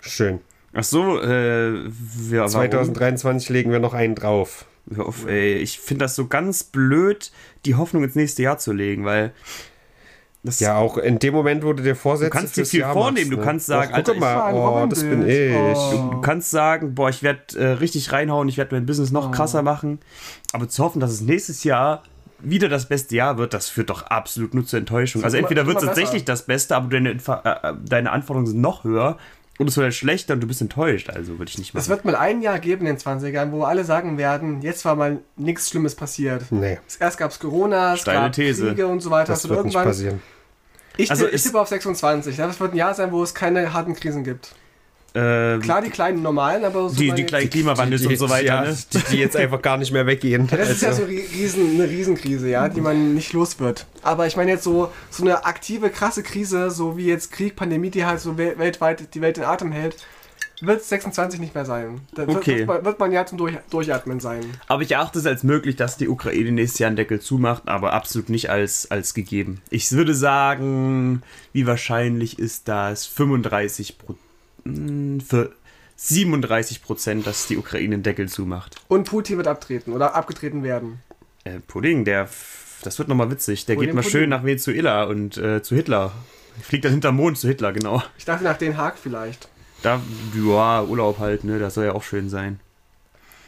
[0.00, 0.40] schön.
[0.74, 2.50] Ach so, äh, wir, warum?
[2.50, 4.64] 2023 legen wir noch einen drauf.
[4.92, 5.54] Hör auf, ey.
[5.58, 7.30] Ich finde das so ganz blöd,
[7.66, 9.32] die Hoffnung ins nächste Jahr zu legen, weil.
[10.44, 12.94] Das Ja, auch in dem Moment, wo du dir Vorsätze Du kannst dir viel Jahr
[12.94, 13.28] vornehmen.
[13.28, 13.44] machst, Du ne?
[13.44, 15.54] kannst sagen, Ach, Alter, guck mal, oh, das bin ich.
[15.54, 16.10] Oh.
[16.14, 19.30] Du kannst sagen, boah, ich werde äh, richtig reinhauen, ich werde mein Business noch Oh.
[19.30, 20.00] krasser machen.
[20.52, 22.02] Aber zu hoffen, dass es nächstes Jahr
[22.42, 25.22] wieder das beste Jahr wird, das führt doch absolut nur zur Enttäuschung.
[25.22, 28.60] Das Also entweder wird es tatsächlich das Beste, aber deine, äh, äh, deine Anforderungen sind
[28.60, 29.16] noch höher
[29.58, 31.10] und es wird halt schlechter und du bist enttäuscht.
[31.10, 31.88] Also würde ich nicht Es machen.
[31.90, 35.18] wird mal ein Jahr geben in den 20ern, wo alle sagen werden, jetzt war mal
[35.36, 36.44] nichts Schlimmes passiert.
[36.50, 38.66] Nee, Erst gab es Corona, es gab These.
[38.68, 39.32] Kriege und so weiter.
[39.32, 40.22] das und wird nicht irgendwann, passieren.
[40.96, 42.36] ich, Also ich es- tippe auf 26.
[42.36, 44.54] Das wird ein Jahr sein, wo es keine harten Krisen gibt.
[45.14, 48.46] Ähm, Klar, die kleinen normalen, aber so die, die kleinen Klimawandels Die- und so weiter.
[48.46, 48.76] ja, ne?
[48.94, 50.46] die, die jetzt einfach gar nicht mehr weggehen.
[50.50, 53.86] Das ist ja Also, so ri- riesen, eine Riesenkrise, ja, die man nicht los wird.
[54.02, 57.90] Aber ich meine jetzt so, so eine aktive, krasse Krise, so wie jetzt Krieg, Pandemie,
[57.90, 59.96] die halt so wel weltweit die Welt in Atem hält,
[60.64, 62.02] wird 26 nicht mehr sein.
[62.14, 62.58] Da wird- Okay.
[62.60, 64.44] wird, man- wird man ja zum Durch Durchatmen sein.
[64.68, 67.92] Aber ich erachte es als möglich, dass die Ukraine nächstes Jahr einen Deckel zumacht, aber
[67.92, 69.60] absolut nicht als, als gegeben.
[69.70, 73.06] Ich würde sagen, wie wahrscheinlich ist das?
[73.06, 74.18] 35 Pro, mh,
[74.64, 75.52] für
[75.96, 78.76] 37 Prozent, dass die Ukraine einen Deckel zumacht.
[78.88, 81.00] Und Putin wird abtreten oder abgetreten werden.
[81.44, 82.28] Äh, Pudding, der
[82.82, 83.64] das wird nochmal witzig.
[83.66, 84.10] Der Vor geht mal Pudding.
[84.12, 86.12] schön nach Venezuela und äh, zu Hitler.
[86.60, 88.02] Fliegt dann hinterm Mond zu Hitler, genau.
[88.18, 89.48] Ich dachte nach Den Haag vielleicht.
[89.82, 90.00] Da,
[90.36, 91.58] ja, Urlaub halt, ne?
[91.58, 92.60] Das soll ja auch schön sein.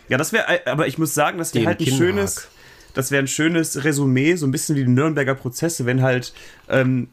[0.09, 2.49] Ja, das wäre, aber ich muss sagen, das wäre Den halt ein schönes,
[2.95, 6.33] das wäre ein schönes Resümee, so ein bisschen wie die Nürnberger Prozesse, wenn halt
[6.69, 7.09] ähm,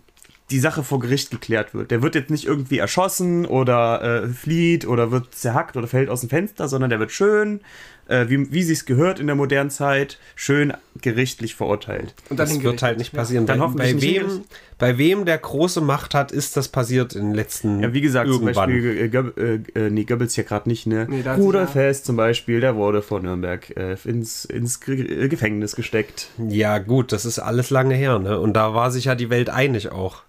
[0.52, 1.92] die Sache vor Gericht geklärt wird.
[1.92, 6.20] Der wird jetzt nicht irgendwie erschossen oder äh, flieht oder wird zerhackt oder fällt aus
[6.22, 7.62] dem Fenster, sondern der wird schön,
[8.08, 12.14] äh, wie, wie sich's gehört in der modernen Zeit, schön gerichtlich verurteilt.
[12.30, 13.46] Und dann Das wird halt nicht passieren.
[13.46, 14.42] Dann bei, hoffentlich bei, nicht wem,
[14.78, 18.28] bei wem der große Macht hat, ist das passiert in den letzten Ja, wie gesagt,
[18.28, 18.54] irgendwann.
[18.54, 21.08] zum Beispiel äh, Goeb, äh, äh, nee, Goebbels ja gerade nicht, ne?
[21.10, 25.76] Nee, Rudolf ja- Hess zum Beispiel, der wurde vor Nürnberg äh, ins, ins äh, Gefängnis
[25.76, 26.28] gesteckt.
[26.50, 28.40] Ja, gut, das ist alles lange her, ne?
[28.40, 30.24] Und da war sich ja die Welt einig auch.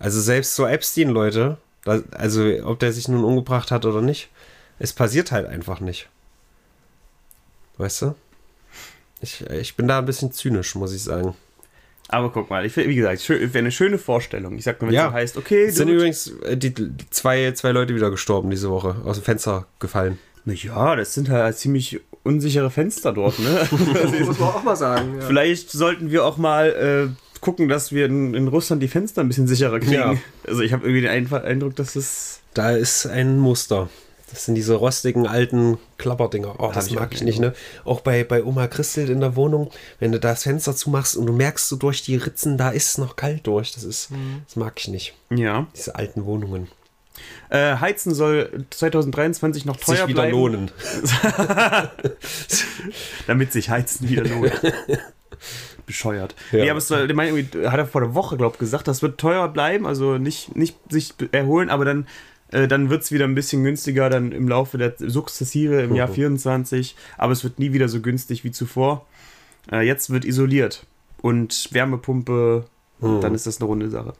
[0.00, 4.28] Also selbst so Epstein-Leute, da- also ob der sich nun umgebracht hat oder nicht,
[4.80, 6.08] es passiert halt einfach nicht.
[7.78, 8.14] Weißt du?
[9.20, 11.34] Ich, ich bin da ein bisschen zynisch, muss ich sagen.
[12.08, 14.56] Aber guck mal, ich, find, wie gesagt, wäre eine schöne Vorstellung.
[14.56, 15.04] Ich sag mal, wenn Ja.
[15.06, 18.50] es so heißt, okay, Es sind übrigens äh, die, die zwei, zwei Leute wieder gestorben
[18.50, 20.18] diese Woche, aus dem Fenster gefallen.
[20.44, 23.68] na ja, das sind halt ziemlich unsichere Fenster dort, ne?
[24.24, 25.20] Muss man auch mal sagen.
[25.20, 25.26] Ja.
[25.26, 29.28] Vielleicht sollten wir auch mal äh, gucken, dass wir in, in Russland die Fenster ein
[29.28, 29.92] bisschen sicherer kriegen.
[29.92, 30.14] Ja.
[30.46, 33.88] Also ich habe irgendwie den Eindruck, dass es Da ist ein Muster.
[34.30, 36.54] Das sind diese rostigen alten Klapperdinger.
[36.58, 37.52] Oh, das auch mag ich nicht, ne?
[37.84, 41.32] Auch bei, bei Oma Christel in der Wohnung, wenn du das Fenster zumachst und du
[41.32, 43.72] merkst so durch die Ritzen, da ist es noch kalt durch.
[43.72, 44.10] Das ist,
[44.46, 45.14] das mag ich nicht.
[45.30, 45.66] ja.
[45.76, 46.68] Diese alten Wohnungen.
[47.50, 50.70] Äh, Heizen soll 2023 noch teuer Sich wieder bleiben, lohnen.
[53.26, 54.52] damit sich Heizen wieder lohnt.
[55.90, 56.34] Bescheuert.
[56.52, 56.58] Ja.
[56.64, 58.86] Nee, aber es soll, der meint irgendwie, hat er vor der Woche, glaube ich, gesagt,
[58.86, 62.06] das wird teuer bleiben, also nicht, nicht sich erholen, aber dann,
[62.52, 66.08] äh, dann wird es wieder ein bisschen günstiger, dann im Laufe der sukzessive im Jahr
[66.08, 66.14] Mhm.
[66.14, 69.04] 24, aber es wird nie wieder so günstig wie zuvor.
[69.72, 70.86] Äh, jetzt wird isoliert
[71.22, 72.66] und Wärmepumpe,
[73.00, 73.20] Mhm.
[73.20, 74.12] dann ist das eine runde Sache.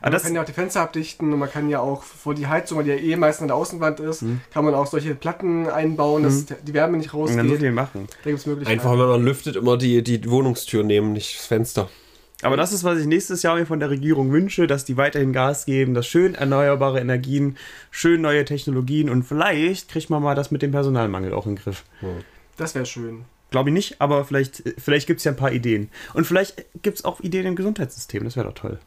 [0.00, 2.34] Aber man das, kann ja auch die Fenster abdichten und man kann ja auch vor
[2.34, 5.14] die Heizung, weil die ja eh meistens an der Außenwand ist, kann man auch solche
[5.14, 7.60] Platten einbauen, dass die Wärme nicht man kann so rausgeht.
[7.60, 8.06] viel machen.
[8.24, 8.80] Da gibt es Möglichkeiten.
[8.80, 11.88] Einfach, wenn man lüftet, immer die, die Wohnungstür nehmen, nicht das Fenster.
[12.42, 15.32] Aber das ist, was ich nächstes Jahr mir von der Regierung wünsche, dass die weiterhin
[15.32, 17.56] Gas geben, dass schön erneuerbare Energien,
[17.90, 21.62] schön neue Technologien und vielleicht kriegt man mal das mit dem Personalmangel auch in den
[21.62, 21.84] Griff.
[22.56, 23.24] Das wäre schön.
[23.50, 25.90] Glaube ich nicht, aber vielleicht, vielleicht gibt es ja ein paar Ideen.
[26.14, 28.78] Und vielleicht gibt es auch Ideen im Gesundheitssystem, das wäre doch toll.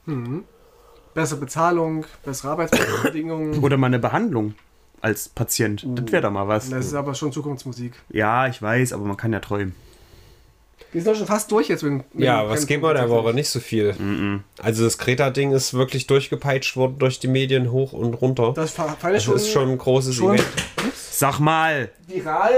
[1.14, 3.59] Bessere Bezahlung, bessere Arbeitsbedingungen.
[3.64, 4.53] Oder mal eine Behandlung
[5.01, 5.84] als Patient.
[5.95, 6.70] Das wäre doch mal was.
[6.70, 7.93] Das ist aber schon Zukunftsmusik.
[8.09, 9.74] Ja, ich weiß, aber man kann ja träumen.
[10.91, 11.84] Wir sind doch schon fast durch jetzt.
[11.84, 13.34] Mit, mit Ja, dem was geht mal der Woche?
[13.34, 13.95] Nicht so viel.
[14.62, 18.53] Also das Greta-Ding ist wirklich durchgepeitscht worden durch die Medien hoch und runter.
[18.55, 20.47] Das Das schon, ist schon ein großes schon Event.
[20.95, 21.89] Sag mal!
[22.07, 22.51] viral.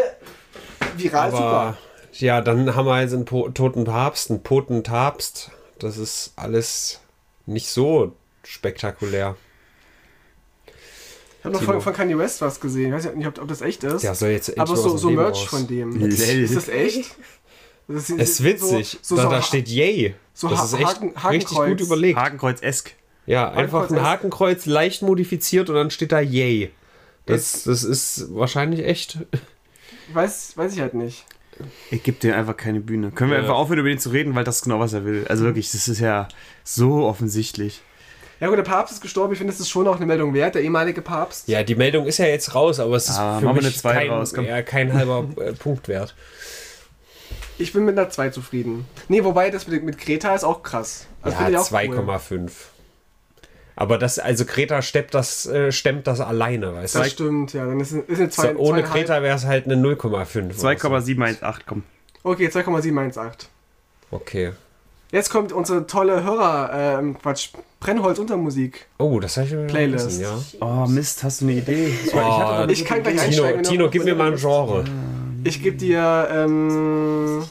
[0.98, 1.78] Viral Aber super.
[2.14, 5.52] Ja, dann haben wir jetzt einen po toten Papst, einen toten Papst.
[5.80, 7.00] Das ist alles
[7.46, 9.36] nicht so spektakulär.
[11.40, 12.88] Ich habe noch von, von Kanye West was gesehen.
[12.88, 14.02] Ich weiß nicht, ob, ob das echt ist.
[14.04, 15.44] Der soll jetzt aber so, aus so Merch raus.
[15.50, 16.00] von dem.
[16.02, 17.12] Ist das echt?
[17.90, 18.98] Das Es ist witzig.
[19.02, 20.16] So, so, da, so, da steht Yay.
[20.34, 21.70] so das Ha- ist echt Haken- richtig Hakenkreuz.
[21.70, 22.18] gut überlegt.
[22.18, 22.92] Hakenkreuz-esk.
[23.26, 26.72] Ja, einfach ein Hakenkreuz- Hakenkreuz leicht modifiziert und dann steht da Yay.
[27.26, 29.18] Das, das ist wahrscheinlich echt.
[30.14, 31.26] weiß, weiß ich halt nicht.
[31.92, 33.12] Er gibt dem einfach keine Bühne.
[33.12, 33.44] Können wir Ja.
[33.44, 35.26] einfach aufhören, über ihn zu reden, weil das ist genau, was er will.
[35.30, 36.28] Also wirklich, das ist ja
[36.64, 37.82] so offensichtlich.
[38.40, 39.32] Ja gut, der Papst ist gestorben.
[39.34, 40.56] Ich finde, das ist schon auch eine Meldung wert.
[40.56, 41.48] Der ehemalige Papst.
[41.48, 43.94] Ja, die Meldung ist ja jetzt raus, aber es ist Ah, für mich eine zwei
[43.94, 46.14] kein, raus, ja, kein halber äh, Punkt wert.
[47.58, 48.86] Ich bin mit einer 2 zufrieden.
[49.08, 51.06] Nee, wobei das mit, mit Greta ist auch krass.
[51.24, 52.08] Das ja, ich auch cool.
[53.76, 53.82] 2,5.
[53.82, 57.10] Aber das, also Greta stemmt das, äh, stemmt das alleine, weißt Das du?
[57.10, 57.66] stimmt, ja.
[57.66, 58.84] Dann ist, ist eine So, 2, ohne.
[58.84, 60.46] Greta wäre es halt eine 0,5.
[60.46, 60.62] oder so.
[60.62, 61.84] 2,718, komm.
[62.24, 63.50] Okay, 2,718.
[64.12, 64.52] Okay.
[65.12, 67.50] Jetzt kommt unsere tolle Hörer, ähm, Quatsch,
[67.80, 68.88] Brennholz-Untermusik.
[68.98, 70.20] Oh, das habe ich mir Playlist.
[70.22, 70.66] vergessen, ja.
[70.66, 71.88] Oh, Mist, hast du eine Idee?
[72.06, 73.64] Ich, Oh, hatte Ich kann gleich Tino, einsteigen.
[73.64, 74.86] Tino gib mir mal ein Genre.
[75.44, 77.44] Ich gebe dir, ähm,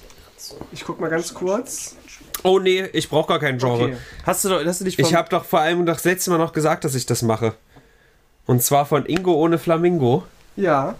[0.73, 1.97] ich guck mal ganz kurz.
[2.45, 3.85] Oh nee, ich brauche gar kein Genre.
[3.85, 3.97] Okay.
[4.25, 6.53] Hast du, doch, hast du dich Ich habe doch vor allem das letzte Mal noch
[6.53, 7.55] gesagt, dass ich das mache.
[8.47, 10.25] Und zwar von Ingo ohne Flamingo.
[10.57, 10.97] Ja.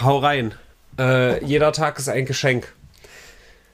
[0.00, 0.54] Hau rein.
[0.98, 2.72] Äh, jeder Tag ist ein Geschenk.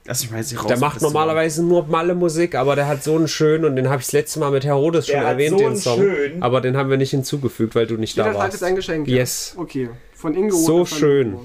[0.04, 0.66] Mal jetzt hier raus.
[0.66, 4.00] Der macht normalerweise nur Malle Musik, aber der hat so einen schönen und den habe
[4.00, 6.00] ich das letzte Mal mit Herodes schon Der erwähnt, so den einen Song.
[6.00, 6.42] schönen.
[6.42, 8.64] Aber den haben wir nicht hinzugefügt, weil du nicht Jeder da Tag ist warst.
[8.64, 9.06] ein Geschenk.
[9.06, 9.52] Yes.
[9.54, 9.62] Ja.
[9.62, 9.90] Okay.
[10.14, 10.56] Von Ingo.
[10.56, 11.28] So schön.
[11.28, 11.44] Ingo.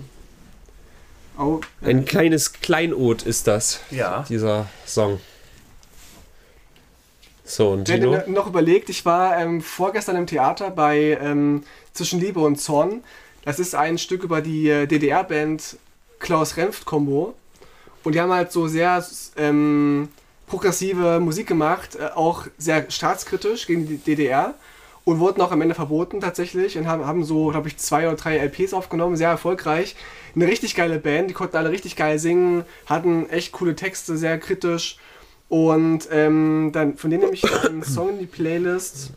[1.39, 4.25] Oh, Ein kleines Kleinod ist das, Ja.
[4.27, 5.19] dieser Song.
[7.47, 8.13] So, und Tino?
[8.13, 13.03] ihr noch überlegt, ich war ähm, vorgestern im Theater bei ähm, Zwischen Liebe und Zorn.
[13.45, 15.77] Das ist ein Stück über die äh, DDR-Band
[16.19, 17.35] Klaus Renft Combo.
[18.03, 19.03] Und die haben halt so sehr
[19.37, 20.09] ähm,
[20.45, 24.53] progressive Musik gemacht, äh, auch sehr staatskritisch gegen die DDR
[25.05, 28.17] und wurden auch am Ende verboten tatsächlich und haben, haben so, glaube ich, zwei oder
[28.17, 29.95] drei LPs aufgenommen, sehr erfolgreich.
[30.35, 34.37] Eine richtig geile Band, die konnten alle richtig geil singen, hatten echt coole Texte, sehr
[34.37, 34.97] kritisch.
[35.49, 39.11] Und ähm, dann von denen nehme ich einen Song in die Playlist.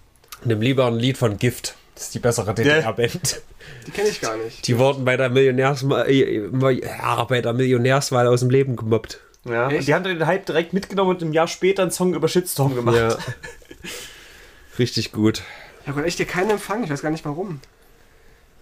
[0.45, 1.75] Nimm lieber ein Lied von Gift.
[1.95, 3.43] Das ist die bessere DDR-Band.
[3.87, 4.67] Die kenne ich gar nicht.
[4.67, 6.49] Die wurden bei der Millionärswahl, äh,
[6.83, 9.21] ja, bei der Millionärswahl aus dem Leben gemobbt.
[9.45, 12.75] Ja, die haben den Hype direkt mitgenommen und ein Jahr später einen Song über Shitstorm
[12.75, 12.97] gemacht.
[12.97, 13.17] Ja.
[14.79, 15.43] Richtig gut.
[15.83, 17.61] Ich habe echt hier keinen Empfang, ich weiß gar nicht warum.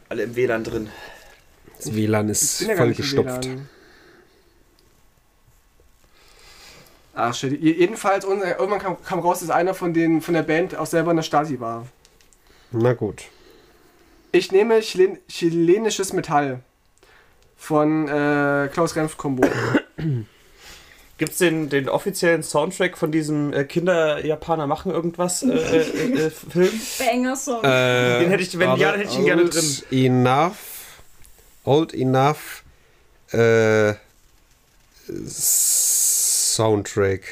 [0.09, 0.89] Alle im WLAN drin.
[1.79, 3.45] Das WLAN Ich ist bin ja gar voll nicht im gestopft.
[3.47, 3.69] WLAN.
[7.21, 7.61] Ach shit.
[7.61, 10.87] Je- Jedenfalls, äh, irgendwann kam, kam raus, dass einer von, den, von der Band auch
[10.87, 11.85] selber in der Stasi war.
[12.71, 13.25] Na gut.
[14.31, 16.61] Ich nehme Chilen chilenisches Metall
[17.57, 19.49] von äh, Klaus Renf Combo.
[21.19, 26.81] Gibt's den, den offiziellen Soundtrack von diesem äh, Kinder-Japaner machen irgendwas äh, äh, äh, Film?
[27.01, 27.63] Banger-Song.
[27.65, 29.77] Den hätte ich, wenn ja, dann hätte ich ihn gerne old drin.
[29.91, 30.57] Enough.
[31.65, 32.63] Old enough.
[33.33, 33.95] Äh,
[36.59, 37.23] Soundtrack.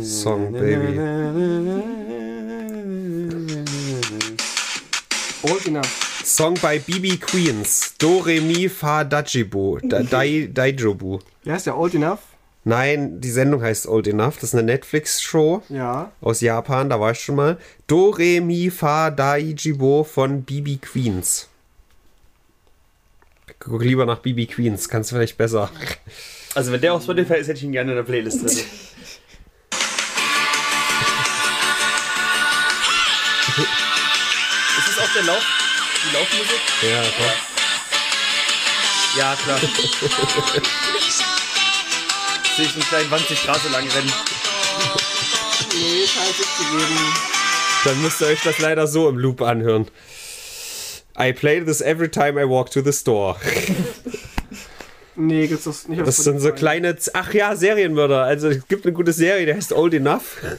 [0.00, 0.98] Song, Baby.
[5.42, 6.22] Old enough.
[6.24, 7.94] Song bei BB Queens.
[7.98, 9.78] Do, Re, Mi, Fa, Dajibu.
[9.82, 11.18] Da, Dai, Daijobu.
[11.44, 11.76] Wie heißt der?
[11.76, 12.20] Old enough?
[12.64, 14.36] Nein, die Sendung heißt Old Enough.
[14.36, 16.10] Das ist eine Netflix-Show Ja.
[16.22, 17.58] aus Japan, da war ich schon mal.
[17.86, 21.48] Do, Re, Mi, Fa, Daijibo von BB Queens.
[23.58, 25.70] Guck lieber nach BB Queens, kannst du vielleicht besser.
[26.54, 28.48] Also wenn der auf Spotify ist, hätte ich ihn gerne in der Playlist drin.
[28.48, 28.68] ist
[34.88, 35.44] das auch der Lauf,
[36.04, 36.60] die Laufmusik?
[36.82, 37.34] Ja, klar.
[39.16, 39.58] Ja, klar.
[42.56, 44.12] Sehe ich einen kleinen Wand die Straße lang rennen.
[45.72, 47.14] Nee, sich zu geben.
[47.84, 49.88] Dann müsst ihr euch das leider so im Loop anhören.
[51.18, 53.36] I play this every time I walk to the store.
[55.18, 58.22] Nee, gibt's das nicht auf Das sind so kleine, ach ja, Serienmörder.
[58.22, 60.38] Also es gibt eine gute Serie, die heißt Old Enough.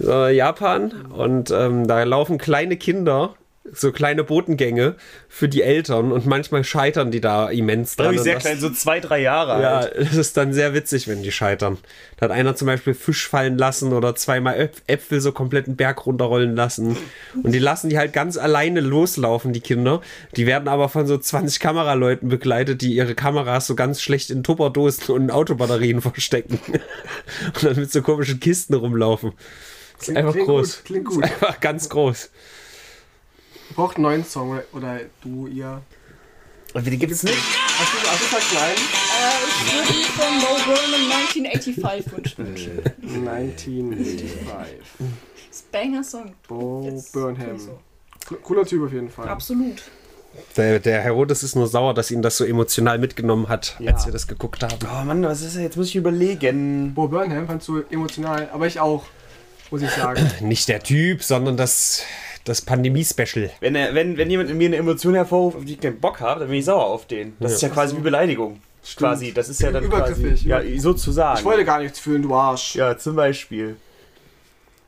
[0.00, 1.06] So, Japan.
[1.10, 3.34] Und ähm, da laufen kleine Kinder,
[3.72, 4.96] so kleine Botengänge
[5.28, 8.12] für die Eltern und manchmal scheitern die da immens Da dran.
[8.12, 9.94] bin ich sehr das- klein, so zwei, drei Jahre Ja, alt.
[9.96, 11.78] es ist dann sehr witzig, wenn die scheitern.
[12.16, 15.76] Da hat einer zum Beispiel Fisch fallen lassen oder zweimal Äpf- Äpfel so komplett einen
[15.76, 16.96] Berg runterrollen lassen.
[17.42, 20.00] Und die lassen die halt ganz alleine loslaufen, die Kinder.
[20.36, 24.42] Die werden aber von so 20 Kameraleuten begleitet, die ihre Kameras so ganz schlecht in
[24.42, 26.58] Tupperdosen und in Autobatterien verstecken.
[27.54, 29.32] Und dann mit so komischen Kisten rumlaufen.
[29.98, 30.76] Das ist Klingt- einfach klingt groß.
[30.76, 31.24] gut, klingt Das gut.
[31.24, 32.30] Ist einfach ganz groß.
[33.74, 35.82] Braucht einen neuen Song oder, oder du, ihr.
[36.74, 37.36] Und wie die gibt's nicht?
[37.36, 38.76] Hast du, du vielleicht einen?
[38.76, 42.82] Äh, ich würde von Mo Burnham 1985 wünschen.
[43.26, 44.78] 1985.
[45.50, 46.32] Das Banger-Song.
[46.46, 47.58] Bo Burnham.
[47.58, 47.78] so.
[48.26, 49.28] Co- Cooler Typ auf jeden Fall.
[49.28, 49.82] Absolut.
[50.56, 53.92] Der, der Herodes ist nur sauer, dass ihn das so emotional mitgenommen hat, Ja.
[53.94, 54.76] als wir das geguckt haben.
[54.84, 55.62] Oh Mann, was ist das?
[55.62, 56.92] Jetzt muss ich überlegen.
[56.94, 59.04] Bo Burnham fandst du emotional, aber ich auch,
[59.70, 60.30] muss ich sagen.
[60.42, 62.02] Nicht der Typ, sondern das,
[62.48, 63.50] das Pandemie-Special.
[63.60, 66.20] Wenn, er, wenn, wenn jemand in mir eine Emotion hervorruft, auf die ich keinen Bock
[66.20, 67.34] habe, dann bin ich sauer auf den.
[67.40, 68.60] Das ist ja quasi wie Beleidigung.
[68.96, 70.12] Quasi, das ist ja dann quasi.
[70.20, 71.38] Übergriffig, Ja, über- sozusagen.
[71.38, 72.74] Ich wollte gar nichts fühlen, du Arsch.
[72.76, 73.76] Ja, zum Beispiel.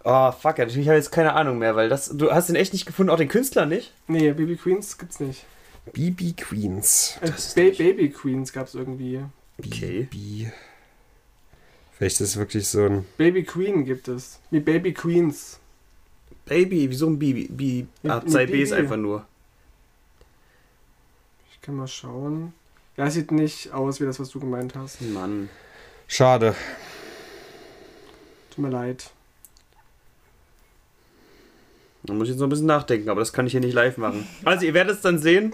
[0.02, 2.08] Oh, fuck, ich habe jetzt keine Ahnung mehr, weil das.
[2.16, 3.92] Du hast den echt nicht gefunden, auch den Künstler nicht?
[4.06, 5.44] Nee, Baby Queens gibt's nicht.
[5.92, 7.18] BB Queens.
[7.20, 9.20] Äh, ba Baby Queens gab's irgendwie.
[9.58, 10.08] Okay.
[10.10, 10.50] BB.
[11.98, 13.04] Vielleicht ist es wirklich so ein.
[13.18, 14.40] Baby Queen gibt es.
[14.50, 15.59] Wie Baby Queens.
[16.50, 17.46] Baby, wieso ein Bibi?
[17.48, 18.74] Bi, ah, zwei Bs Bibi.
[18.74, 19.24] einfach nur.
[21.52, 22.52] Ich kann mal schauen.
[22.96, 25.00] Ja, sieht nicht aus wie das, was du gemeint hast.
[25.00, 25.48] Mann.
[26.08, 26.56] Schade.
[28.50, 29.12] Tut mir leid.
[32.02, 33.96] Da muss ich jetzt noch ein bisschen nachdenken, aber das kann ich hier nicht live
[33.96, 34.26] machen.
[34.44, 35.52] Also, ihr werdet es dann sehen.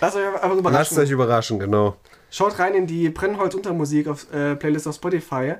[0.00, 0.98] Lasst euch einfach Lasst überraschen.
[0.98, 1.96] euch überraschen, genau.
[2.28, 5.54] Schaut rein in die Brennholz Untermusik auf äh, Playlist auf Spotify.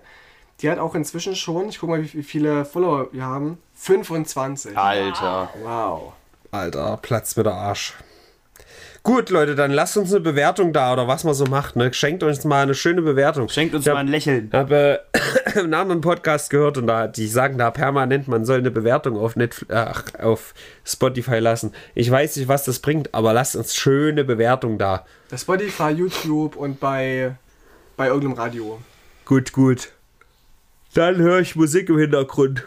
[0.60, 3.58] Die hat auch inzwischen schon, ich guck mal, wie, viele Follower wir haben.
[3.74, 4.76] 25.
[4.78, 5.50] Alter.
[5.62, 6.12] Wow.
[6.52, 7.94] Alter, Platz mit der Arsch.
[9.02, 11.76] Gut, Leute, dann lasst uns eine Bewertung da oder was man so macht.
[11.76, 11.92] Ne?
[11.92, 13.50] Schenkt uns mal eine schöne Bewertung.
[13.50, 14.46] Schenkt uns Ich hab- mal ein Lächeln.
[14.50, 18.58] Ich habe äh, einen anderen Podcast gehört und da die sagen da permanent, man soll
[18.60, 20.54] eine Bewertung auf Netflix, ach, auf
[20.86, 21.72] Spotify lassen.
[21.94, 25.04] Ich weiß nicht, was das bringt, aber lasst uns schöne Bewertung da.
[25.28, 27.34] Bei Spotify, YouTube und bei,
[27.98, 28.80] bei irgendeinem Radio.
[29.26, 29.90] Gut, gut.
[30.94, 32.62] Dann höre ich Musik im Hintergrund.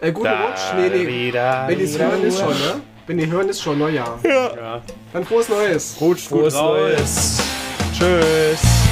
[0.00, 0.74] Äh, guten Rutsch.
[0.74, 1.32] Nee, nee.
[1.32, 2.80] Wenn die es hören, ist schon, ne?
[3.06, 4.18] Wenn die hören, ist schon Neujahr.
[4.24, 4.82] Ja.
[5.12, 5.96] Dann frohes Neues.
[6.00, 6.54] Rutsch Frohes.
[6.54, 7.38] Neues.
[7.96, 8.85] Tschüss.